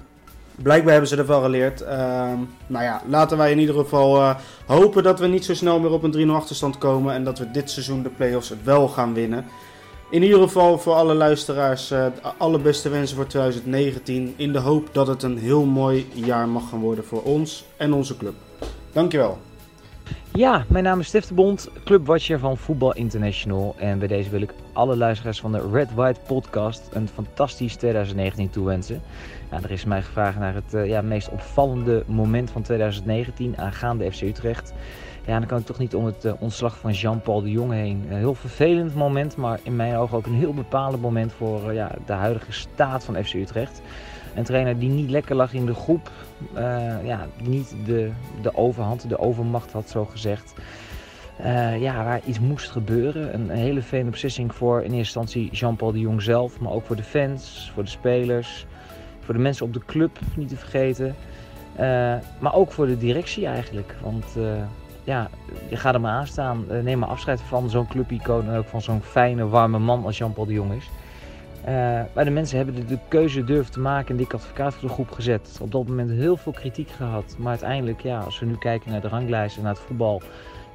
Blijkbaar 0.61 0.91
hebben 0.91 1.09
ze 1.09 1.17
er 1.17 1.25
wel 1.25 1.41
geleerd. 1.41 1.85
nou 2.67 2.83
ja, 2.83 3.01
laten 3.07 3.37
wij 3.37 3.51
in 3.51 3.59
ieder 3.59 3.75
geval 3.75 4.35
hopen 4.65 5.03
dat 5.03 5.19
we 5.19 5.27
niet 5.27 5.45
zo 5.45 5.53
snel 5.53 5.79
meer 5.79 5.91
op 5.91 6.03
een 6.03 6.27
3-0 6.27 6.31
achterstand 6.31 6.77
komen. 6.77 7.13
En 7.13 7.23
dat 7.23 7.39
we 7.39 7.51
dit 7.51 7.71
seizoen 7.71 8.03
de 8.03 8.09
play-offs 8.09 8.53
wel 8.63 8.87
gaan 8.87 9.13
winnen. 9.13 9.45
In 10.09 10.23
ieder 10.23 10.41
geval 10.41 10.77
voor 10.77 10.93
alle 10.93 11.13
luisteraars 11.13 11.87
de 11.87 12.11
allerbeste 12.37 12.89
wensen 12.89 13.15
voor 13.15 13.27
2019. 13.27 14.33
In 14.37 14.51
de 14.51 14.59
hoop 14.59 14.89
dat 14.91 15.07
het 15.07 15.23
een 15.23 15.37
heel 15.37 15.65
mooi 15.65 16.07
jaar 16.13 16.47
mag 16.47 16.69
gaan 16.69 16.79
worden 16.79 17.05
voor 17.05 17.21
ons 17.23 17.65
en 17.77 17.93
onze 17.93 18.17
club. 18.17 18.33
Dankjewel. 18.91 19.37
Ja, 20.33 20.65
mijn 20.67 20.83
naam 20.83 20.99
is 20.99 21.07
Stef 21.07 21.25
de 21.25 21.33
Bond, 21.33 21.69
clubwatcher 21.83 22.39
van 22.39 22.57
Voetbal 22.57 22.93
International. 22.93 23.75
En 23.77 23.99
bij 23.99 24.07
deze 24.07 24.29
wil 24.29 24.41
ik 24.41 24.53
alle 24.79 24.97
luisteraars 24.97 25.39
van 25.39 25.51
de 25.51 25.69
Red 25.71 25.93
White 25.93 26.19
podcast 26.27 26.89
een 26.93 27.07
fantastisch 27.07 27.75
2019 27.75 28.49
toewensen. 28.49 29.01
Ja, 29.51 29.59
er 29.63 29.71
is 29.71 29.85
mij 29.85 30.01
gevraagd 30.01 30.39
naar 30.39 30.53
het 30.53 30.73
uh, 30.73 30.87
ja, 30.87 31.01
meest 31.01 31.29
opvallende 31.29 32.03
moment 32.07 32.51
van 32.51 32.61
2019 32.61 33.57
aangaande 33.57 34.11
FC 34.11 34.21
Utrecht. 34.21 34.73
Ja, 35.25 35.37
dan 35.39 35.47
kan 35.47 35.59
ik 35.59 35.65
toch 35.65 35.77
niet 35.77 35.95
om 35.95 36.05
het 36.05 36.25
uh, 36.25 36.33
ontslag 36.39 36.77
van 36.77 36.91
Jean-Paul 36.91 37.41
de 37.41 37.51
Jong 37.51 37.71
heen. 37.71 38.05
Een 38.09 38.17
heel 38.17 38.33
vervelend 38.33 38.95
moment, 38.95 39.35
maar 39.35 39.59
in 39.63 39.75
mijn 39.75 39.95
ogen 39.95 40.17
ook 40.17 40.25
een 40.25 40.33
heel 40.33 40.53
bepalend 40.53 41.01
moment 41.01 41.33
voor 41.33 41.69
uh, 41.69 41.73
ja, 41.73 41.91
de 42.05 42.13
huidige 42.13 42.51
staat 42.51 43.03
van 43.03 43.23
FC 43.23 43.33
Utrecht. 43.33 43.81
Een 44.35 44.43
trainer 44.43 44.79
die 44.79 44.89
niet 44.89 45.09
lekker 45.09 45.35
lag 45.35 45.53
in 45.53 45.65
de 45.65 45.73
groep. 45.73 46.11
Ja, 47.03 47.27
niet 47.43 47.75
de, 47.85 48.11
de 48.41 48.55
overhand, 48.55 49.09
de 49.09 49.19
overmacht 49.19 49.71
had 49.71 49.89
zo 49.89 50.05
gezegd. 50.05 50.53
Uh, 51.41 51.81
ja, 51.81 52.03
waar 52.03 52.21
iets 52.25 52.39
moest 52.39 52.69
gebeuren. 52.69 53.33
Een, 53.33 53.49
hele 53.49 53.81
beslissing 54.09 54.55
voor 54.55 54.77
in 54.77 54.83
eerste 54.83 54.97
instantie 54.97 55.49
Jean-Paul 55.51 55.91
de 55.91 55.99
Jong 55.99 56.21
zelf. 56.21 56.59
Maar 56.59 56.71
ook 56.71 56.85
voor 56.85 56.95
de 56.95 57.03
fans, 57.03 57.71
voor 57.73 57.83
de 57.83 57.89
spelers. 57.89 58.65
Voor 59.19 59.33
de 59.33 59.39
mensen 59.39 59.65
op 59.65 59.73
de 59.73 59.81
club, 59.85 60.19
niet 60.35 60.49
te 60.49 60.55
vergeten. 60.55 61.15
Uh, 61.75 62.15
maar 62.39 62.53
ook 62.53 62.71
voor 62.71 62.87
de 62.87 62.97
directie 62.97 63.45
eigenlijk. 63.45 63.95
Want 64.01 64.25
ja, 65.03 65.29
je 65.69 65.75
gaat 65.75 65.93
er 65.93 66.01
maar 66.01 66.13
aan 66.13 66.27
staan. 66.27 66.65
neem 66.83 66.99
maar 66.99 67.09
afscheid 67.09 67.41
van 67.41 67.69
zo'n 67.69 67.87
clubicoon 67.87 68.49
en 68.49 68.57
ook 68.57 68.67
van 68.67 68.81
zo'n 68.81 69.01
fijne, 69.01 69.47
warme 69.47 69.79
man 69.79 70.05
als 70.05 70.17
Jean-Paul 70.17 70.45
de 70.45 70.53
Jong 70.53 70.73
is. 70.73 70.89
Maar 72.13 72.25
de 72.25 72.29
mensen 72.29 72.57
hebben 72.57 72.87
de, 72.87 72.97
keuze 73.07 73.43
durven 73.43 73.71
te 73.71 73.79
maken 73.79 74.09
en 74.09 74.17
dik 74.17 74.33
advocaat 74.33 74.73
voor 74.73 74.87
de 74.87 74.93
groep 74.93 75.11
gezet. 75.11 75.57
Op 75.61 75.71
dat 75.71 75.87
moment 75.87 76.09
heel 76.09 76.37
veel 76.37 76.51
kritiek 76.51 76.89
gehad. 76.89 77.35
Maar 77.37 77.49
uiteindelijk, 77.49 78.01
ja, 78.01 78.19
als 78.19 78.39
we 78.39 78.45
nu 78.45 78.57
kijken 78.57 78.91
naar 78.91 79.01
de 79.01 79.07
ranglijst 79.07 79.57
en 79.57 79.63
naar 79.63 79.73
het 79.73 79.81
voetbal, 79.81 80.21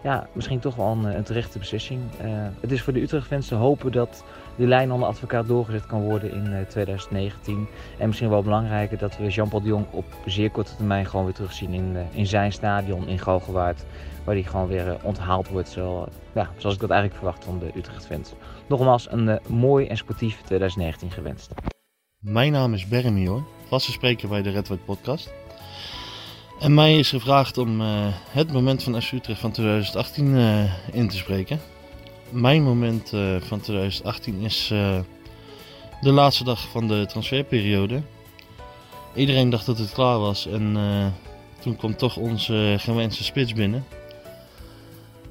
ja, 0.05 0.27
misschien 0.33 0.61
toch 0.61 0.77
wel 0.77 0.87
een, 0.87 1.05
een 1.05 1.23
terechte 1.23 1.59
beslissing. 1.59 2.01
Uh, 2.25 2.47
het 2.61 2.73
is 2.73 2.83
voor 2.83 2.93
de 2.93 3.01
Utrecht-fans 3.01 3.49
te 3.49 3.55
hopen 3.55 3.93
dat 3.93 4.25
die 4.57 4.67
lijn 4.67 4.93
onder 4.93 5.09
advocaat 5.09 5.47
doorgezet 5.47 5.87
kan 5.87 6.03
worden 6.03 6.33
in 6.33 6.53
eh, 6.53 6.67
2019. 6.67 7.69
En 7.99 8.07
misschien 8.07 8.29
wel 8.29 8.43
belangrijker 8.43 8.99
dat 8.99 9.17
we 9.17 9.29
Jean-Paul 9.29 9.63
de 9.63 9.69
Jong 9.69 9.87
op 9.91 10.05
zeer 10.27 10.51
korte 10.51 10.77
termijn 10.77 11.07
gewoon 11.07 11.25
weer 11.25 11.35
terugzien 11.35 11.73
in, 11.73 11.97
eh, 11.97 12.19
in 12.19 12.27
zijn 12.27 12.53
stadion 12.53 13.09
in 13.09 13.19
Galgenwaard. 13.19 13.85
Waar 14.25 14.35
hij 14.35 14.45
gewoon 14.45 14.69
weer 14.69 14.89
eh, 14.89 15.05
onthaald 15.05 15.49
wordt, 15.49 15.69
zo, 15.69 16.07
ja, 16.35 16.51
zoals 16.57 16.75
ik 16.75 16.81
dat 16.81 16.91
eigenlijk 16.91 17.21
verwacht 17.21 17.45
van 17.45 17.59
de 17.59 17.71
Utrecht-fans. 17.75 18.33
Nogmaals, 18.69 19.13
een 19.13 19.29
eh, 19.29 19.47
mooi 19.49 19.87
en 19.87 19.97
sportief 19.97 20.41
2019 20.41 21.11
gewenst. 21.11 21.53
Mijn 22.19 22.53
naam 22.53 22.75
is 22.75 22.89
Bernie 22.89 23.29
hoor, 23.29 23.45
vaste 23.69 23.93
spreker 23.93 24.29
bij 24.29 24.43
de 24.43 24.51
Red 24.51 24.69
White 24.69 24.85
podcast. 24.85 25.33
En 26.65 26.75
mij 26.75 26.99
is 26.99 27.09
gevraagd 27.09 27.59
om 27.59 27.81
eh, 27.81 28.07
het 28.31 28.53
moment 28.53 28.83
van 28.83 28.95
Utrecht 28.95 29.41
van 29.41 29.53
2018 29.53 30.37
eh, 30.37 30.73
in 30.93 31.09
te 31.09 31.17
spreken. 31.17 31.61
Mijn 32.31 32.63
moment 32.63 33.13
eh, 33.13 33.37
van 33.41 33.61
2018 33.61 34.41
is 34.41 34.69
de 36.01 36.13
laatste 36.13 36.45
dag 36.45 36.69
van 36.69 36.89
de 36.89 37.07
transferperiode. 37.09 38.03
Iedereen 39.15 39.51
dacht 39.51 39.67
dat 39.67 39.79
het 39.79 39.93
klaar 39.93 40.19
was 40.19 40.47
en 40.47 40.77
toen 41.61 41.77
kwam 41.77 41.97
toch 41.97 42.17
onze 42.17 42.77
gewenste 42.79 43.25
spits 43.25 43.53
binnen. 43.53 43.85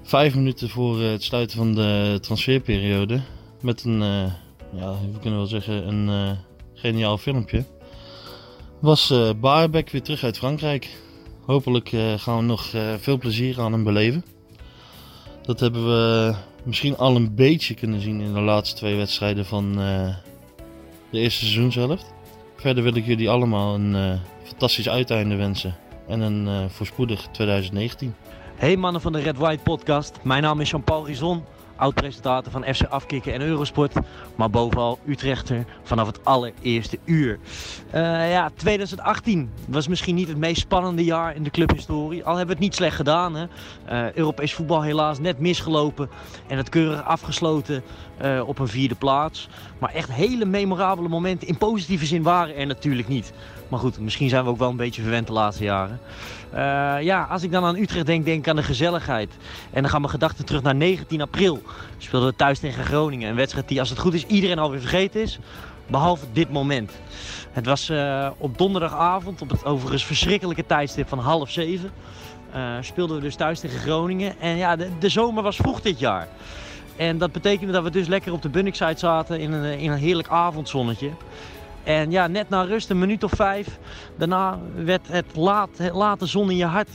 Vijf 0.04 0.36
minuten 0.36 0.70
voor 0.70 1.02
het 1.02 1.24
sluiten 1.24 1.58
van 1.58 1.74
de 1.74 2.18
transferperiode 2.22 3.22
met 3.62 3.84
een, 3.84 4.00
ja, 4.74 4.96
we 5.12 5.20
kunnen 5.22 5.40
wel 5.40 5.48
zeggen, 5.48 5.88
een 5.88 6.38
geniaal 6.74 7.18
filmpje. 7.18 7.66
Was 8.80 9.14
Baerbeek 9.40 9.90
weer 9.90 10.02
terug 10.02 10.24
uit 10.24 10.38
Frankrijk. 10.38 11.02
Hopelijk 11.46 11.92
eh, 11.92 12.14
gaan 12.14 12.38
we 12.38 12.44
nog 12.44 12.74
eh, 12.74 12.94
veel 12.98 13.18
plezier 13.18 13.62
aan 13.62 13.72
hem 13.72 13.84
beleven. 13.84 14.26
Dat 15.42 15.60
hebben 15.60 15.86
we 15.86 16.36
misschien 16.64 16.98
al 16.98 17.16
een 17.16 17.36
beetje 17.36 17.74
kunnen 17.74 18.02
zien 18.02 18.22
in 18.22 18.34
de 18.34 18.40
laatste 18.40 18.76
twee 18.76 18.96
wedstrijden 18.96 19.46
van 19.46 19.80
eh, 19.80 20.16
de 21.10 21.20
eerste 21.20 21.40
seizoenshelft. 21.40 22.14
Verder 22.56 22.84
wil 22.84 22.96
ik 22.96 23.06
jullie 23.06 23.30
allemaal 23.30 23.76
een 23.76 24.20
fantastisch 24.44 24.90
uiteinde 24.90 25.36
wensen. 25.36 25.76
En 26.08 26.20
een 26.20 26.70
voorspoedig 26.70 27.28
2019. 27.32 28.16
Hey 28.56 28.78
mannen 28.78 29.02
van 29.02 29.12
de 29.12 29.20
Red 29.20 29.38
White 29.38 29.64
podcast. 29.64 30.20
Mijn 30.24 30.44
naam 30.44 30.62
is 30.62 30.70
Jean-Paul 30.70 31.06
Rizon, 31.06 31.44
oud-presentator 31.76 32.52
van 32.52 32.64
FC 32.74 32.84
Afkikken 32.84 33.34
en 33.34 33.42
Eurosport. 33.42 33.94
Maar 34.36 34.50
bovenal 34.50 35.00
Utrechter 35.06 35.66
vanaf 35.84 36.08
het 36.08 36.26
allereerste 36.26 36.98
uur. 37.06 37.40
Eh, 37.90 38.32
ja, 38.32 38.52
2018 38.56 39.52
was 39.68 39.88
misschien 39.88 40.16
niet 40.16 40.28
het 40.28 40.38
meest 40.38 40.62
spannende 40.62 41.04
jaar 41.04 41.36
in 41.36 41.44
de 41.44 41.50
clubhistorie. 41.50 42.24
Al 42.24 42.36
hebben 42.36 42.56
we 42.56 42.62
het 42.62 42.70
niet 42.70 42.76
slecht 42.76 42.96
gedaan. 42.96 43.36
Hè? 43.36 43.46
Eh, 43.86 44.14
Europees 44.14 44.54
voetbal 44.54 44.82
helaas 44.82 45.20
net 45.20 45.40
misgelopen. 45.40 46.10
En 46.48 46.58
het 46.58 46.70
keurig 46.70 47.06
afgesloten 47.06 47.84
eh, 48.18 48.44
op 48.48 48.60
een 48.60 48.68
vierde 48.68 48.96
plaats. 48.96 49.50
Maar 49.80 49.94
echt 49.94 50.12
hele 50.12 50.46
memorabele 50.46 51.10
momenten 51.10 51.48
in 51.48 51.58
positieve 51.58 52.06
zin 52.06 52.24
waren 52.24 52.56
er 52.56 52.68
natuurlijk 52.68 53.08
niet. 53.08 53.34
Maar 53.74 53.82
goed, 53.82 54.00
misschien 54.00 54.30
zijn 54.30 54.44
we 54.44 54.50
ook 54.50 54.58
wel 54.58 54.70
een 54.70 54.76
beetje 54.76 55.02
verwend 55.02 55.28
de 55.28 55.34
laatste 55.34 55.64
jaren. 55.64 56.00
Eh, 56.52 56.96
ja, 57.02 57.24
als 57.24 57.44
ik 57.44 57.52
dan 57.52 57.64
aan 57.64 57.76
Utrecht 57.76 58.06
denk, 58.06 58.26
denk 58.26 58.40
ik 58.40 58.48
aan 58.48 58.56
de 58.56 58.64
gezelligheid. 58.64 59.32
En 59.72 59.82
dan 59.82 59.92
gaan 59.92 60.02
mijn 60.02 60.14
gedachten 60.14 60.46
terug 60.46 60.62
naar 60.62 60.76
19 60.76 61.22
april. 61.22 61.62
Speelden 61.98 62.30
we 62.30 62.36
thuis 62.36 62.60
tegen 62.60 62.84
Groningen. 62.84 63.30
Een 63.30 63.36
wedstrijd 63.36 63.68
die, 63.68 63.80
als 63.80 63.90
het 63.90 64.00
goed 64.00 64.14
is, 64.14 64.26
iedereen 64.26 64.60
alweer 64.60 64.80
vergeten 64.80 65.22
is. 65.22 65.40
Behalve 65.88 66.26
dit 66.34 66.52
moment. 66.52 66.92
Het 67.52 67.66
was 67.66 67.90
eh, 67.90 68.30
op 68.38 68.58
donderdagavond, 68.58 69.42
op 69.42 69.50
het 69.50 69.66
overigens 69.66 70.06
verschrikkelijke 70.06 70.66
tijdstip 70.66 71.08
van 71.08 71.20
half 71.20 71.50
zeven. 71.50 71.92
eh, 72.52 72.62
speelden 72.82 73.16
we 73.16 73.22
dus 73.22 73.36
thuis 73.36 73.60
tegen 73.60 73.80
Groningen. 73.80 74.40
En 74.40 74.58
ja, 74.58 74.76
de, 74.76 75.10
zomer 75.10 75.44
was 75.44 75.56
vroeg 75.56 75.82
dit 75.82 76.00
jaar. 76.00 76.28
En 76.96 77.18
dat 77.18 77.32
betekende 77.32 77.74
dat 77.74 77.84
we 77.84 77.90
dus 77.90 78.08
lekker 78.08 78.34
op 78.34 78.42
de 78.42 78.50
Bunningside 78.50 78.98
zaten 79.00 79.40
in 79.40 79.52
een, 79.52 79.80
in 79.80 79.92
een 79.92 79.98
heerlijk 79.98 80.28
avondzonnetje. 80.28 81.10
En 81.84 82.12
ja, 82.12 82.28
net 82.28 82.50
na 82.50 82.62
rust, 82.62 82.90
een 82.90 83.00
minuut 83.00 83.24
of 83.24 83.32
vijf, 83.32 83.80
daarna 84.18 84.60
werd 84.76 85.08
het, 85.08 85.26
laat, 85.36 85.70
late 85.94 86.26
zon 86.26 86.50
in 86.50 86.58
je 86.58 86.66
hart 86.66 86.90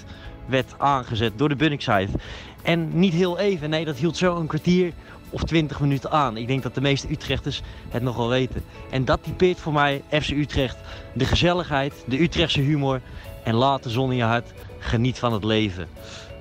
werd 0.47 0.75
aangezet 0.79 1.33
door 1.37 1.49
de 1.49 1.57
Bunningside. 1.57 2.09
En 2.63 2.99
niet 2.99 3.13
heel 3.13 3.39
even, 3.39 3.71
nee, 3.71 3.85
dat 3.85 3.97
hield 3.97 4.17
zo 4.17 4.37
een 4.37 4.47
kwartier 4.47 4.93
of 5.31 5.43
twintig 5.43 5.81
minuten 5.81 6.11
aan. 6.11 6.37
Ik 6.37 6.47
denk 6.47 6.63
dat 6.63 6.75
de 6.75 6.81
meeste 6.81 7.11
Utrechters 7.11 7.63
het 7.89 8.03
nog 8.03 8.17
wel 8.17 8.29
weten. 8.29 8.65
En 8.91 9.05
dat 9.05 9.23
typeert 9.23 9.59
voor 9.59 9.73
mij 9.73 10.03
FC 10.11 10.31
Utrecht. 10.31 10.77
De 11.13 11.25
gezelligheid, 11.25 11.95
de 12.07 12.23
Utrechtse 12.23 12.61
humor 12.61 13.01
en 13.45 13.55
late 13.55 13.91
zon 13.91 14.11
in 14.11 14.17
je 14.17 14.23
hart. 14.23 14.53
Geniet 14.79 15.19
van 15.19 15.33
het 15.33 15.45
leven. 15.45 15.89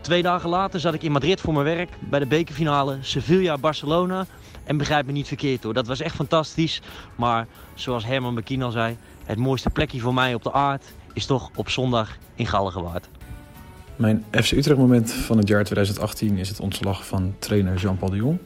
Twee 0.02 0.22
dagen 0.22 0.50
later 0.50 0.80
zat 0.80 0.94
ik 0.94 1.04
in 1.04 1.12
Madrid 1.12 1.42
voor 1.42 1.54
mijn 1.54 1.66
werk 1.66 1.90
bij 2.00 2.20
de 2.20 2.26
bekerfinale 2.26 2.98
Sevilla-Barcelona. 3.02 4.26
En 4.64 4.78
begrijp 4.78 5.06
me 5.06 5.12
niet 5.12 5.28
verkeerd 5.28 5.64
hoor, 5.64 5.74
dat 5.74 5.88
was 5.88 6.00
echt 6.00 6.16
fantastisch. 6.16 6.82
Maar 7.16 7.48
zoals 7.74 8.06
Herman 8.06 8.34
McKean 8.34 8.62
al 8.62 8.72
zei, 8.72 8.98
het 9.26 9.38
mooiste 9.38 9.70
plekje 9.70 10.00
voor 10.00 10.14
mij 10.14 10.34
op 10.34 10.44
de 10.44 10.54
aard 10.54 10.84
is 11.14 11.26
toch 11.26 11.50
op 11.56 11.70
zondag 11.70 12.18
in 12.36 12.48
Galgenwaard. 12.48 13.10
Mijn 13.96 14.26
FC 14.32 14.52
Utrecht 14.52 14.80
moment 14.80 15.12
van 15.12 15.38
het 15.38 15.48
jaar 15.48 15.64
2018 15.64 16.38
is 16.38 16.50
het 16.50 16.60
ontslag 16.60 17.08
van 17.08 17.36
trainer 17.40 17.78
Jean-Paul 17.78 18.12
de 18.12 18.18
Jong. 18.18 18.40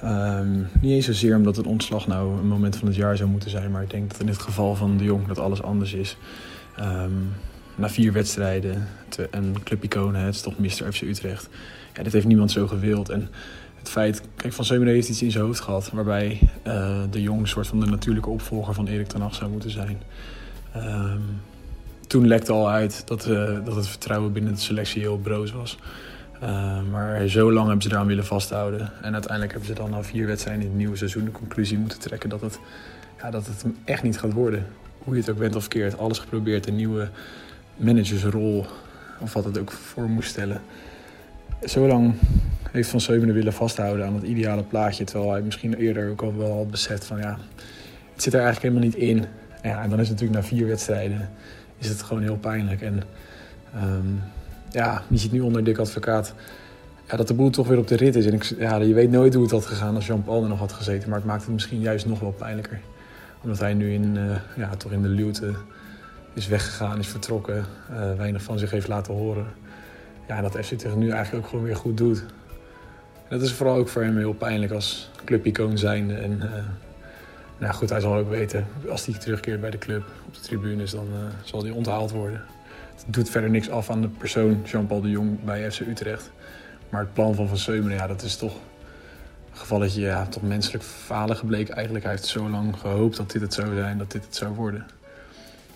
Ehm, 0.00 0.58
niet 0.80 0.92
eens 0.92 1.04
zozeer 1.04 1.36
omdat 1.36 1.56
een 1.56 1.66
ontslag 1.66 2.06
nou 2.06 2.38
een 2.38 2.48
moment 2.48 2.76
van 2.76 2.86
het 2.88 2.96
jaar 2.96 3.16
zou 3.16 3.30
moeten 3.30 3.50
zijn, 3.50 3.70
maar 3.70 3.82
ik 3.82 3.90
denk 3.90 4.10
dat 4.10 4.20
in 4.20 4.28
het 4.28 4.38
geval 4.38 4.74
van 4.74 4.96
de 4.96 5.04
Jong 5.04 5.26
dat 5.26 5.38
alles 5.38 5.62
anders 5.62 5.92
is. 5.92 6.16
Ehm, 6.76 7.12
na 7.74 7.88
vier 7.88 8.12
wedstrijden, 8.12 8.88
clubicoon, 9.62 10.14
hè, 10.14 10.24
het 10.24 10.34
is 10.34 10.40
toch 10.40 10.58
Mr. 10.58 10.92
FC 10.92 11.00
Utrecht. 11.00 11.48
Ja, 11.94 12.02
dit 12.02 12.12
heeft 12.12 12.26
niemand 12.26 12.50
zo 12.50 12.66
gewild. 12.66 13.08
En 13.08 13.28
het 13.88 13.96
feit, 13.96 14.22
kijk, 14.36 14.52
Van 14.52 14.64
Seumeren 14.64 14.94
heeft 14.94 15.08
iets 15.08 15.22
in 15.22 15.30
zijn 15.30 15.44
hoofd 15.44 15.60
gehad, 15.60 15.90
waarbij 15.92 16.38
eh, 16.62 16.98
de 17.10 17.22
Jong 17.22 17.40
een 17.40 17.48
soort 17.48 17.66
van 17.66 17.80
de 17.80 17.86
natuurlijke 17.86 18.30
opvolger 18.30 18.74
van 18.74 18.86
Erik 18.86 19.06
ten 19.06 19.20
Hag 19.20 19.34
zou 19.34 19.50
moeten 19.50 19.70
zijn. 19.70 20.02
Ehm, 20.72 21.20
toen 22.06 22.26
lekte 22.26 22.52
al 22.52 22.70
uit 22.70 23.02
dat, 23.06 23.26
eh, 23.26 23.64
dat 23.64 23.76
het 23.76 23.88
vertrouwen 23.88 24.32
binnen 24.32 24.54
de 24.54 24.60
selectie 24.60 25.00
heel 25.00 25.18
broos 25.18 25.52
was. 25.52 25.78
Uh, 26.42 26.78
maar 26.90 27.28
zo 27.28 27.52
lang 27.52 27.66
hebben 27.66 27.82
ze 27.82 27.90
eraan 27.90 28.06
willen 28.06 28.26
vasthouden. 28.26 28.92
En 29.02 29.12
uiteindelijk 29.12 29.50
hebben 29.50 29.68
ze 29.68 29.74
dan 29.74 29.90
na 29.90 30.02
vier 30.02 30.26
wedstrijden 30.26 30.62
in 30.62 30.68
het 30.68 30.78
nieuwe 30.78 30.96
seizoen 30.96 31.24
de 31.24 31.30
conclusie 31.30 31.78
moeten 31.78 31.98
trekken 31.98 32.28
dat 32.28 32.40
het, 32.40 32.58
ja, 33.22 33.30
dat 33.30 33.46
het 33.46 33.64
echt 33.84 34.02
niet 34.02 34.18
gaat 34.18 34.32
worden. 34.32 34.66
Hoe 34.98 35.14
je 35.14 35.20
het 35.20 35.30
ook 35.30 35.38
bent 35.38 35.56
of 35.56 35.68
keert, 35.68 35.98
alles 35.98 36.18
geprobeerd. 36.18 36.66
Een 36.66 36.76
nieuwe 36.76 37.08
managersrol, 37.76 38.66
of 39.20 39.32
wat 39.32 39.44
het 39.44 39.58
ook 39.58 39.72
voor 39.72 40.08
moest 40.08 40.28
stellen. 40.28 40.62
Zo 41.64 41.86
lang 41.86 42.14
heeft 42.70 42.88
Van 42.88 43.00
Seumenen 43.00 43.34
willen 43.34 43.52
vasthouden 43.52 44.06
aan 44.06 44.14
het 44.14 44.22
ideale 44.22 44.62
plaatje. 44.62 45.04
Terwijl 45.04 45.30
hij 45.30 45.42
misschien 45.42 45.74
eerder 45.74 46.10
ook 46.10 46.22
al 46.22 46.36
wel 46.36 46.56
had 46.56 46.70
beseft 46.70 47.04
van 47.04 47.18
ja, 47.18 47.38
het 48.12 48.22
zit 48.22 48.34
er 48.34 48.40
eigenlijk 48.40 48.74
helemaal 48.74 48.90
niet 48.90 49.08
in. 49.08 49.26
En, 49.62 49.70
ja, 49.70 49.82
en 49.82 49.90
dan 49.90 50.00
is 50.00 50.08
het 50.08 50.20
natuurlijk 50.20 50.42
na 50.42 50.56
vier 50.56 50.66
wedstrijden 50.66 51.30
is 51.78 51.88
het 51.88 52.02
gewoon 52.02 52.22
heel 52.22 52.36
pijnlijk. 52.36 52.82
En 52.82 53.02
ehm, 53.74 54.06
ja, 54.70 55.02
je 55.08 55.18
ziet 55.18 55.32
nu 55.32 55.40
onder 55.40 55.64
Dick 55.64 55.78
Advocaat 55.78 56.34
ja, 57.08 57.16
dat 57.16 57.28
de 57.28 57.34
boel 57.34 57.50
toch 57.50 57.66
weer 57.68 57.78
op 57.78 57.86
de 57.86 57.96
rit 57.96 58.16
is. 58.16 58.26
En 58.26 58.32
ik, 58.32 58.54
ja, 58.58 58.76
je 58.76 58.94
weet 58.94 59.10
nooit 59.10 59.34
hoe 59.34 59.42
het 59.42 59.52
had 59.52 59.66
gegaan 59.66 59.94
als 59.94 60.06
Jean-Paul 60.06 60.42
er 60.42 60.48
nog 60.48 60.58
had 60.58 60.72
gezeten. 60.72 61.08
Maar 61.08 61.18
het 61.18 61.26
maakt 61.26 61.42
het 61.42 61.52
misschien 61.52 61.80
juist 61.80 62.06
nog 62.06 62.20
wel 62.20 62.32
pijnlijker. 62.32 62.80
Omdat 63.42 63.58
hij 63.58 63.74
nu 63.74 63.92
in, 63.92 64.16
eh, 64.16 64.36
ja, 64.56 64.76
toch 64.76 64.92
in 64.92 65.02
de 65.02 65.08
luwte 65.08 65.54
is 66.34 66.48
weggegaan, 66.48 66.98
is 66.98 67.06
vertrokken. 67.06 67.64
eh, 67.90 68.14
weinig 68.16 68.42
van 68.42 68.58
zich 68.58 68.70
heeft 68.70 68.88
laten 68.88 69.14
horen. 69.14 69.46
Ja, 70.28 70.40
dat 70.40 70.66
FC 70.66 70.74
tegen 70.74 70.98
nu 70.98 71.10
eigenlijk 71.10 71.44
ook 71.44 71.50
gewoon 71.50 71.64
weer 71.64 71.76
goed 71.76 71.96
doet. 71.96 72.24
En 73.28 73.38
dat 73.38 73.42
is 73.42 73.52
vooral 73.52 73.76
ook 73.76 73.88
voor 73.88 74.02
hem 74.02 74.16
heel 74.16 74.32
pijnlijk 74.32 74.72
als 74.72 75.10
clubicoon 75.24 75.78
zijnde. 75.78 76.14
En 76.14 76.42
eh, 76.42 76.64
nou 77.58 77.74
goed, 77.74 77.90
hij 77.90 78.00
zal 78.00 78.14
ook 78.14 78.28
weten, 78.28 78.66
als 78.90 79.06
hij 79.06 79.14
terugkeert 79.14 79.60
bij 79.60 79.70
de 79.70 79.78
club 79.78 80.02
op 80.26 80.34
de 80.34 80.40
tribunes, 80.40 80.90
dan 80.90 81.06
eh, 81.14 81.20
zal 81.44 81.62
hij 81.62 81.70
onthaald 81.70 82.10
worden. 82.10 82.42
Het 82.94 83.04
doet 83.06 83.30
verder 83.30 83.50
niks 83.50 83.70
af 83.70 83.90
aan 83.90 84.00
de 84.00 84.08
persoon 84.08 84.62
Jean-Paul 84.64 85.00
de 85.00 85.10
Jong 85.10 85.44
bij 85.44 85.70
FC 85.70 85.80
Utrecht. 85.80 86.30
Maar 86.88 87.00
het 87.00 87.12
plan 87.12 87.34
van 87.34 87.48
Van 87.48 87.58
Seumeren, 87.58 87.96
ja, 87.96 88.06
dat 88.06 88.22
is 88.22 88.36
toch 88.36 88.54
een 89.50 89.58
gevalletje, 89.58 90.00
ja, 90.00 90.26
toch 90.26 90.42
menselijk 90.42 90.84
falen 90.84 91.36
gebleken. 91.36 91.74
Eigenlijk 91.74 92.04
hij 92.04 92.14
heeft 92.14 92.26
zo 92.26 92.48
lang 92.48 92.76
gehoopt 92.76 93.16
dat 93.16 93.30
dit 93.30 93.42
het 93.42 93.54
zou 93.54 93.74
zijn, 93.74 93.98
dat 93.98 94.12
dit 94.12 94.24
het 94.24 94.36
zou 94.36 94.54
worden. 94.54 94.86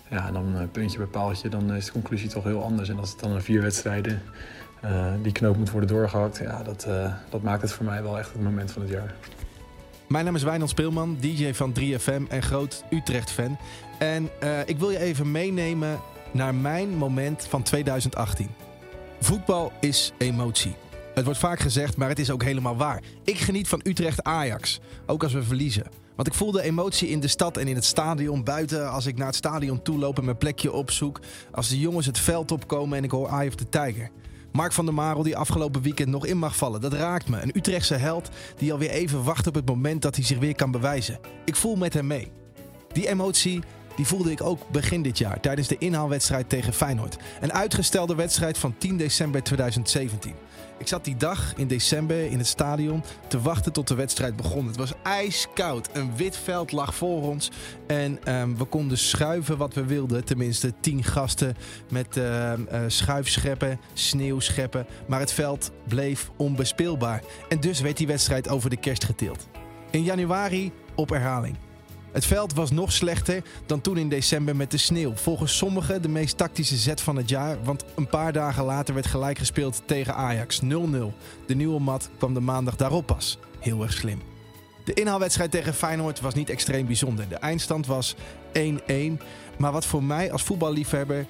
Ja, 0.09 0.31
dan 0.31 0.57
eh, 0.57 0.63
puntje 0.71 0.97
bij 0.97 1.07
paaltje, 1.07 1.49
dan 1.49 1.73
is 1.73 1.85
de 1.85 1.91
conclusie 1.91 2.29
toch 2.29 2.43
heel 2.43 2.63
anders. 2.63 2.89
En 2.89 2.99
als 2.99 3.09
het 3.09 3.19
dan 3.19 3.33
in 3.33 3.41
vier 3.41 3.61
wedstrijden 3.61 4.21
eh, 4.81 5.13
die 5.21 5.31
knoop 5.31 5.57
moet 5.57 5.71
worden 5.71 5.89
doorgehakt, 5.89 6.37
ja, 6.37 6.63
dat, 6.63 6.83
eh, 6.83 7.13
dat 7.29 7.41
maakt 7.41 7.61
het 7.61 7.71
voor 7.73 7.85
mij 7.85 8.03
wel 8.03 8.17
echt 8.17 8.33
het 8.33 8.41
moment 8.41 8.71
van 8.71 8.81
het 8.81 8.91
jaar. 8.91 9.15
Mijn 10.07 10.25
naam 10.25 10.35
is 10.35 10.43
Wijnand 10.43 10.69
Speelman, 10.69 11.17
DJ 11.19 11.53
van 11.53 11.73
3FM 11.73 12.23
en 12.29 12.41
groot 12.41 12.83
Utrecht-fan. 12.89 13.57
En 13.99 14.29
ik 14.65 14.77
wil 14.77 14.89
je 14.89 14.99
even 14.99 15.31
meenemen 15.31 15.99
naar 16.31 16.55
mijn 16.55 16.89
moment 16.97 17.45
van 17.49 17.63
2018. 17.63 18.49
Voetbal 19.19 19.71
is 19.79 20.13
emotie. 20.17 20.75
Het 21.13 21.23
wordt 21.25 21.39
vaak 21.39 21.59
gezegd, 21.59 21.97
maar 21.97 22.09
het 22.09 22.19
is 22.19 22.31
ook 22.31 22.43
helemaal 22.43 22.75
waar. 22.75 23.01
Ik 23.23 23.37
geniet 23.37 23.67
van 23.67 23.81
Utrecht-Ajax, 23.83 24.79
ook 25.05 25.23
als 25.23 25.33
we 25.33 25.43
verliezen. 25.43 26.02
Want 26.15 26.27
ik 26.27 26.33
voel 26.33 26.51
de 26.51 26.61
emotie 26.61 27.09
in 27.09 27.19
de 27.19 27.27
stad 27.27 27.57
en 27.57 27.67
in 27.67 27.75
het 27.75 27.85
stadion 27.85 28.43
buiten 28.43 28.91
als 28.91 29.05
ik 29.05 29.17
naar 29.17 29.27
het 29.27 29.35
stadion 29.35 29.81
toe 29.81 29.99
loop 29.99 30.17
en 30.17 30.25
mijn 30.25 30.37
plekje 30.37 30.71
opzoek. 30.71 31.19
Als 31.51 31.69
de 31.69 31.79
jongens 31.79 32.05
het 32.05 32.19
veld 32.19 32.51
opkomen 32.51 32.97
en 32.97 33.03
ik 33.03 33.11
hoor 33.11 33.29
Eye 33.29 33.47
of 33.47 33.55
the 33.55 33.69
Tiger. 33.69 34.09
Mark 34.51 34.71
van 34.71 34.85
der 34.85 34.93
Marel 34.93 35.23
die 35.23 35.37
afgelopen 35.37 35.81
weekend 35.81 36.09
nog 36.09 36.25
in 36.25 36.37
mag 36.37 36.55
vallen, 36.55 36.81
dat 36.81 36.93
raakt 36.93 37.27
me. 37.27 37.41
Een 37.41 37.57
Utrechtse 37.57 37.95
held 37.95 38.29
die 38.57 38.71
alweer 38.71 38.89
even 38.89 39.23
wacht 39.23 39.47
op 39.47 39.55
het 39.55 39.67
moment 39.67 40.01
dat 40.01 40.15
hij 40.15 40.25
zich 40.25 40.39
weer 40.39 40.55
kan 40.55 40.71
bewijzen. 40.71 41.19
Ik 41.45 41.55
voel 41.55 41.75
met 41.75 41.93
hem 41.93 42.07
mee. 42.07 42.31
Die 42.91 43.07
emotie 43.07 43.61
die 43.95 44.07
voelde 44.07 44.31
ik 44.31 44.41
ook 44.41 44.69
begin 44.71 45.01
dit 45.01 45.17
jaar 45.17 45.39
tijdens 45.39 45.67
de 45.67 45.77
inhaalwedstrijd 45.77 46.49
tegen 46.49 46.73
Feyenoord. 46.73 47.17
Een 47.41 47.53
uitgestelde 47.53 48.15
wedstrijd 48.15 48.57
van 48.57 48.75
10 48.77 48.97
december 48.97 49.43
2017. 49.43 50.33
Ik 50.77 50.87
zat 50.87 51.05
die 51.05 51.15
dag 51.15 51.53
in 51.55 51.67
december 51.67 52.25
in 52.25 52.37
het 52.37 52.47
stadion 52.47 53.03
te 53.27 53.41
wachten 53.41 53.73
tot 53.73 53.87
de 53.87 53.95
wedstrijd 53.95 54.35
begon. 54.35 54.67
Het 54.67 54.77
was 54.77 54.93
ijskoud. 55.03 55.89
Een 55.93 56.15
wit 56.15 56.37
veld 56.37 56.71
lag 56.71 56.95
voor 56.95 57.21
ons. 57.21 57.51
En 57.87 58.23
ehm, 58.23 58.55
we 58.55 58.63
konden 58.63 58.97
schuiven 58.97 59.57
wat 59.57 59.73
we 59.73 59.85
wilden. 59.85 60.25
Tenminste, 60.25 60.73
tien 60.79 61.03
gasten 61.03 61.55
met 61.89 62.17
uh, 62.17 62.53
schuifscheppen, 62.87 63.79
sneeuwscheppen. 63.93 64.85
Maar 65.07 65.19
het 65.19 65.33
veld 65.33 65.71
bleef 65.87 66.31
onbespeelbaar. 66.35 67.23
En 67.49 67.59
dus 67.59 67.81
werd 67.81 67.97
die 67.97 68.07
wedstrijd 68.07 68.49
over 68.49 68.69
de 68.69 68.77
kerst 68.77 69.03
geteeld. 69.03 69.47
In 69.89 70.03
januari 70.03 70.71
op 70.95 71.09
herhaling. 71.09 71.57
Het 72.13 72.25
veld 72.25 72.53
was 72.53 72.71
nog 72.71 72.91
slechter 72.91 73.43
dan 73.65 73.81
toen 73.81 73.97
in 73.97 74.09
december 74.09 74.55
met 74.55 74.71
de 74.71 74.77
sneeuw. 74.77 75.15
Volgens 75.15 75.57
sommigen 75.57 76.01
de 76.01 76.09
meest 76.09 76.37
tactische 76.37 76.75
zet 76.75 77.01
van 77.01 77.15
het 77.15 77.29
jaar, 77.29 77.63
want 77.63 77.85
een 77.95 78.07
paar 78.07 78.33
dagen 78.33 78.63
later 78.63 78.93
werd 78.93 79.05
gelijk 79.05 79.37
gespeeld 79.37 79.81
tegen 79.85 80.15
Ajax 80.15 80.61
0-0. 80.61 80.67
De 81.47 81.55
nieuwe 81.55 81.79
mat 81.79 82.09
kwam 82.17 82.33
de 82.33 82.39
maandag 82.39 82.75
daarop 82.75 83.05
pas. 83.05 83.37
Heel 83.59 83.81
erg 83.81 83.93
slim. 83.93 84.21
De 84.83 84.93
inhaalwedstrijd 84.93 85.51
tegen 85.51 85.73
Feyenoord 85.73 86.21
was 86.21 86.33
niet 86.33 86.49
extreem 86.49 86.85
bijzonder. 86.85 87.29
De 87.29 87.35
eindstand 87.35 87.85
was 87.85 88.15
1-1. 88.15 88.19
Maar 89.57 89.71
wat 89.71 89.85
voor 89.85 90.03
mij 90.03 90.31
als 90.31 90.43
voetballiefhebber 90.43 91.25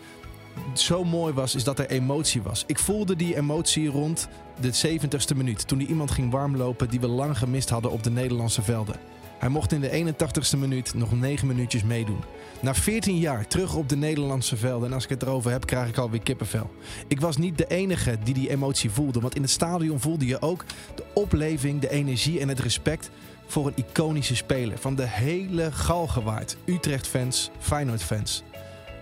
zo 0.73 1.03
mooi 1.03 1.33
was, 1.33 1.55
is 1.55 1.63
dat 1.63 1.79
er 1.79 1.89
emotie 1.89 2.41
was. 2.41 2.63
Ik 2.67 2.79
voelde 2.79 3.15
die 3.15 3.35
emotie 3.35 3.87
rond 3.87 4.27
de 4.59 4.99
70ste 4.99 5.37
minuut. 5.37 5.67
Toen 5.67 5.77
die 5.77 5.87
iemand 5.87 6.11
ging 6.11 6.31
warmlopen 6.31 6.89
die 6.89 6.99
we 6.99 7.07
lang 7.07 7.37
gemist 7.37 7.69
hadden 7.69 7.91
op 7.91 8.03
de 8.03 8.11
Nederlandse 8.11 8.61
velden. 8.61 8.95
Hij 9.43 9.51
mocht 9.51 9.71
in 9.71 9.81
de 9.81 10.13
81ste 10.13 10.57
minuut 10.57 10.93
nog 10.93 11.11
9 11.11 11.47
minuutjes 11.47 11.83
meedoen. 11.83 12.23
Na 12.61 12.73
14 12.75 13.17
jaar 13.17 13.47
terug 13.47 13.75
op 13.75 13.89
de 13.89 13.95
Nederlandse 13.95 14.57
velden. 14.57 14.87
En 14.87 14.93
als 14.93 15.03
ik 15.03 15.09
het 15.09 15.21
erover 15.21 15.51
heb, 15.51 15.65
krijg 15.65 15.89
ik 15.89 15.97
alweer 15.97 16.21
kippenvel. 16.21 16.71
Ik 17.07 17.21
was 17.21 17.37
niet 17.37 17.57
de 17.57 17.67
enige 17.67 18.17
die 18.23 18.33
die 18.33 18.49
emotie 18.49 18.89
voelde. 18.89 19.19
Want 19.19 19.35
in 19.35 19.41
het 19.41 19.51
stadion 19.51 19.99
voelde 19.99 20.25
je 20.25 20.41
ook 20.41 20.65
de 20.95 21.03
opleving, 21.13 21.81
de 21.81 21.89
energie 21.89 22.39
en 22.39 22.47
het 22.47 22.59
respect 22.59 23.09
voor 23.45 23.67
een 23.67 23.85
iconische 23.85 24.35
speler. 24.35 24.77
Van 24.77 24.95
de 24.95 25.07
hele 25.07 25.71
Galgenwaard. 25.71 26.57
Utrecht-fans, 26.65 27.49
Feyenoord-fans. 27.59 28.43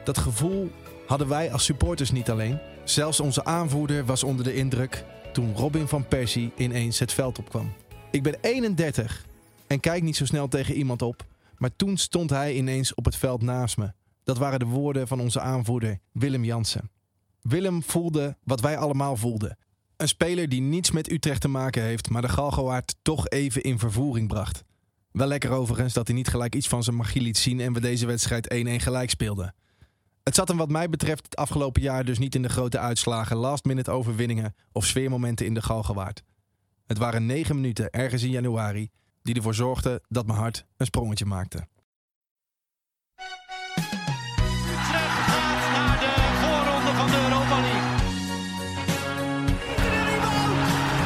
Dat 0.03 0.17
gevoel 0.17 0.71
hadden 1.07 1.27
wij 1.27 1.51
als 1.51 1.65
supporters 1.65 2.11
niet 2.11 2.29
alleen. 2.29 2.59
Zelfs 2.83 3.19
onze 3.19 3.45
aanvoerder 3.45 4.05
was 4.05 4.23
onder 4.23 4.45
de 4.45 4.55
indruk 4.55 5.03
toen 5.33 5.55
Robin 5.55 5.87
van 5.87 6.07
Persie 6.07 6.51
ineens 6.57 6.99
het 6.99 7.13
veld 7.13 7.39
opkwam. 7.39 7.73
Ik 8.11 8.23
ben 8.23 8.35
31 8.41 9.29
en 9.71 9.79
kijk 9.79 10.03
niet 10.03 10.15
zo 10.15 10.25
snel 10.25 10.47
tegen 10.47 10.75
iemand 10.75 11.01
op. 11.01 11.25
Maar 11.57 11.75
toen 11.75 11.97
stond 11.97 12.29
hij 12.29 12.55
ineens 12.55 12.93
op 12.93 13.05
het 13.05 13.15
veld 13.15 13.41
naast 13.41 13.77
me. 13.77 13.93
Dat 14.23 14.37
waren 14.37 14.59
de 14.59 14.65
woorden 14.65 15.07
van 15.07 15.19
onze 15.19 15.39
aanvoerder 15.39 15.99
Willem 16.11 16.43
Jansen. 16.43 16.89
Willem 17.41 17.83
voelde 17.83 18.37
wat 18.43 18.61
wij 18.61 18.77
allemaal 18.77 19.15
voelden. 19.15 19.57
Een 19.97 20.07
speler 20.07 20.49
die 20.49 20.61
niets 20.61 20.91
met 20.91 21.11
Utrecht 21.11 21.41
te 21.41 21.47
maken 21.47 21.83
heeft, 21.83 22.09
maar 22.09 22.21
de 22.21 22.29
Galgenwaard 22.29 22.95
toch 23.01 23.27
even 23.27 23.63
in 23.63 23.79
vervoering 23.79 24.27
bracht. 24.27 24.63
Wel 25.11 25.27
lekker 25.27 25.51
overigens 25.51 25.93
dat 25.93 26.07
hij 26.07 26.15
niet 26.15 26.27
gelijk 26.27 26.55
iets 26.55 26.67
van 26.67 26.83
zijn 26.83 26.95
magie 26.95 27.21
liet 27.21 27.37
zien 27.37 27.59
en 27.59 27.73
we 27.73 27.79
deze 27.79 28.05
wedstrijd 28.05 28.53
1-1 28.53 28.57
gelijk 28.75 29.09
speelden. 29.09 29.55
Het 30.23 30.35
zat 30.35 30.47
hem 30.47 30.57
wat 30.57 30.69
mij 30.69 30.89
betreft 30.89 31.25
het 31.25 31.35
afgelopen 31.35 31.81
jaar 31.81 32.05
dus 32.05 32.19
niet 32.19 32.35
in 32.35 32.41
de 32.41 32.49
grote 32.49 32.79
uitslagen, 32.79 33.37
last-minute 33.37 33.91
overwinningen 33.91 34.55
of 34.71 34.85
sfeermomenten 34.85 35.45
in 35.45 35.53
de 35.53 35.61
Galgenwaard. 35.61 36.23
Het 36.87 36.97
waren 36.97 37.25
negen 37.25 37.55
minuten 37.55 37.91
ergens 37.91 38.23
in 38.23 38.31
januari 38.31 38.89
die 39.21 39.35
ervoor 39.35 39.53
zorgde 39.53 40.01
dat 40.07 40.25
mijn 40.25 40.39
hart 40.39 40.65
een 40.77 40.85
sprongetje 40.85 41.25
maakte. 41.25 41.67
Utrecht 44.71 45.17
gaat 45.29 45.71
naar 45.75 45.99
de 45.99 46.13
voorronde 46.41 46.91
van 46.97 47.07
de 47.07 47.17
Europa 47.23 47.61
League. 47.61 47.99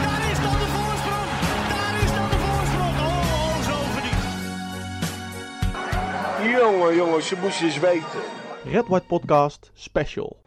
Daar 0.04 0.32
is 0.32 0.38
dan 0.38 0.60
de 0.60 0.68
voorsprong. 0.76 1.30
Daar 1.70 2.04
is 2.04 2.12
dan 2.12 2.30
de 2.30 2.38
voorsprong. 2.46 2.98
Oh, 3.00 3.18
oh 3.34 3.62
zo 3.70 3.78
verdiend. 3.96 4.24
Jongen, 6.60 6.96
jongens, 6.96 7.30
je 7.30 7.36
moest 7.42 7.62
eens 7.62 7.80
weten. 7.80 8.20
Red 8.64 8.88
White 8.88 9.06
Podcast 9.06 9.72
Special. 9.74 10.44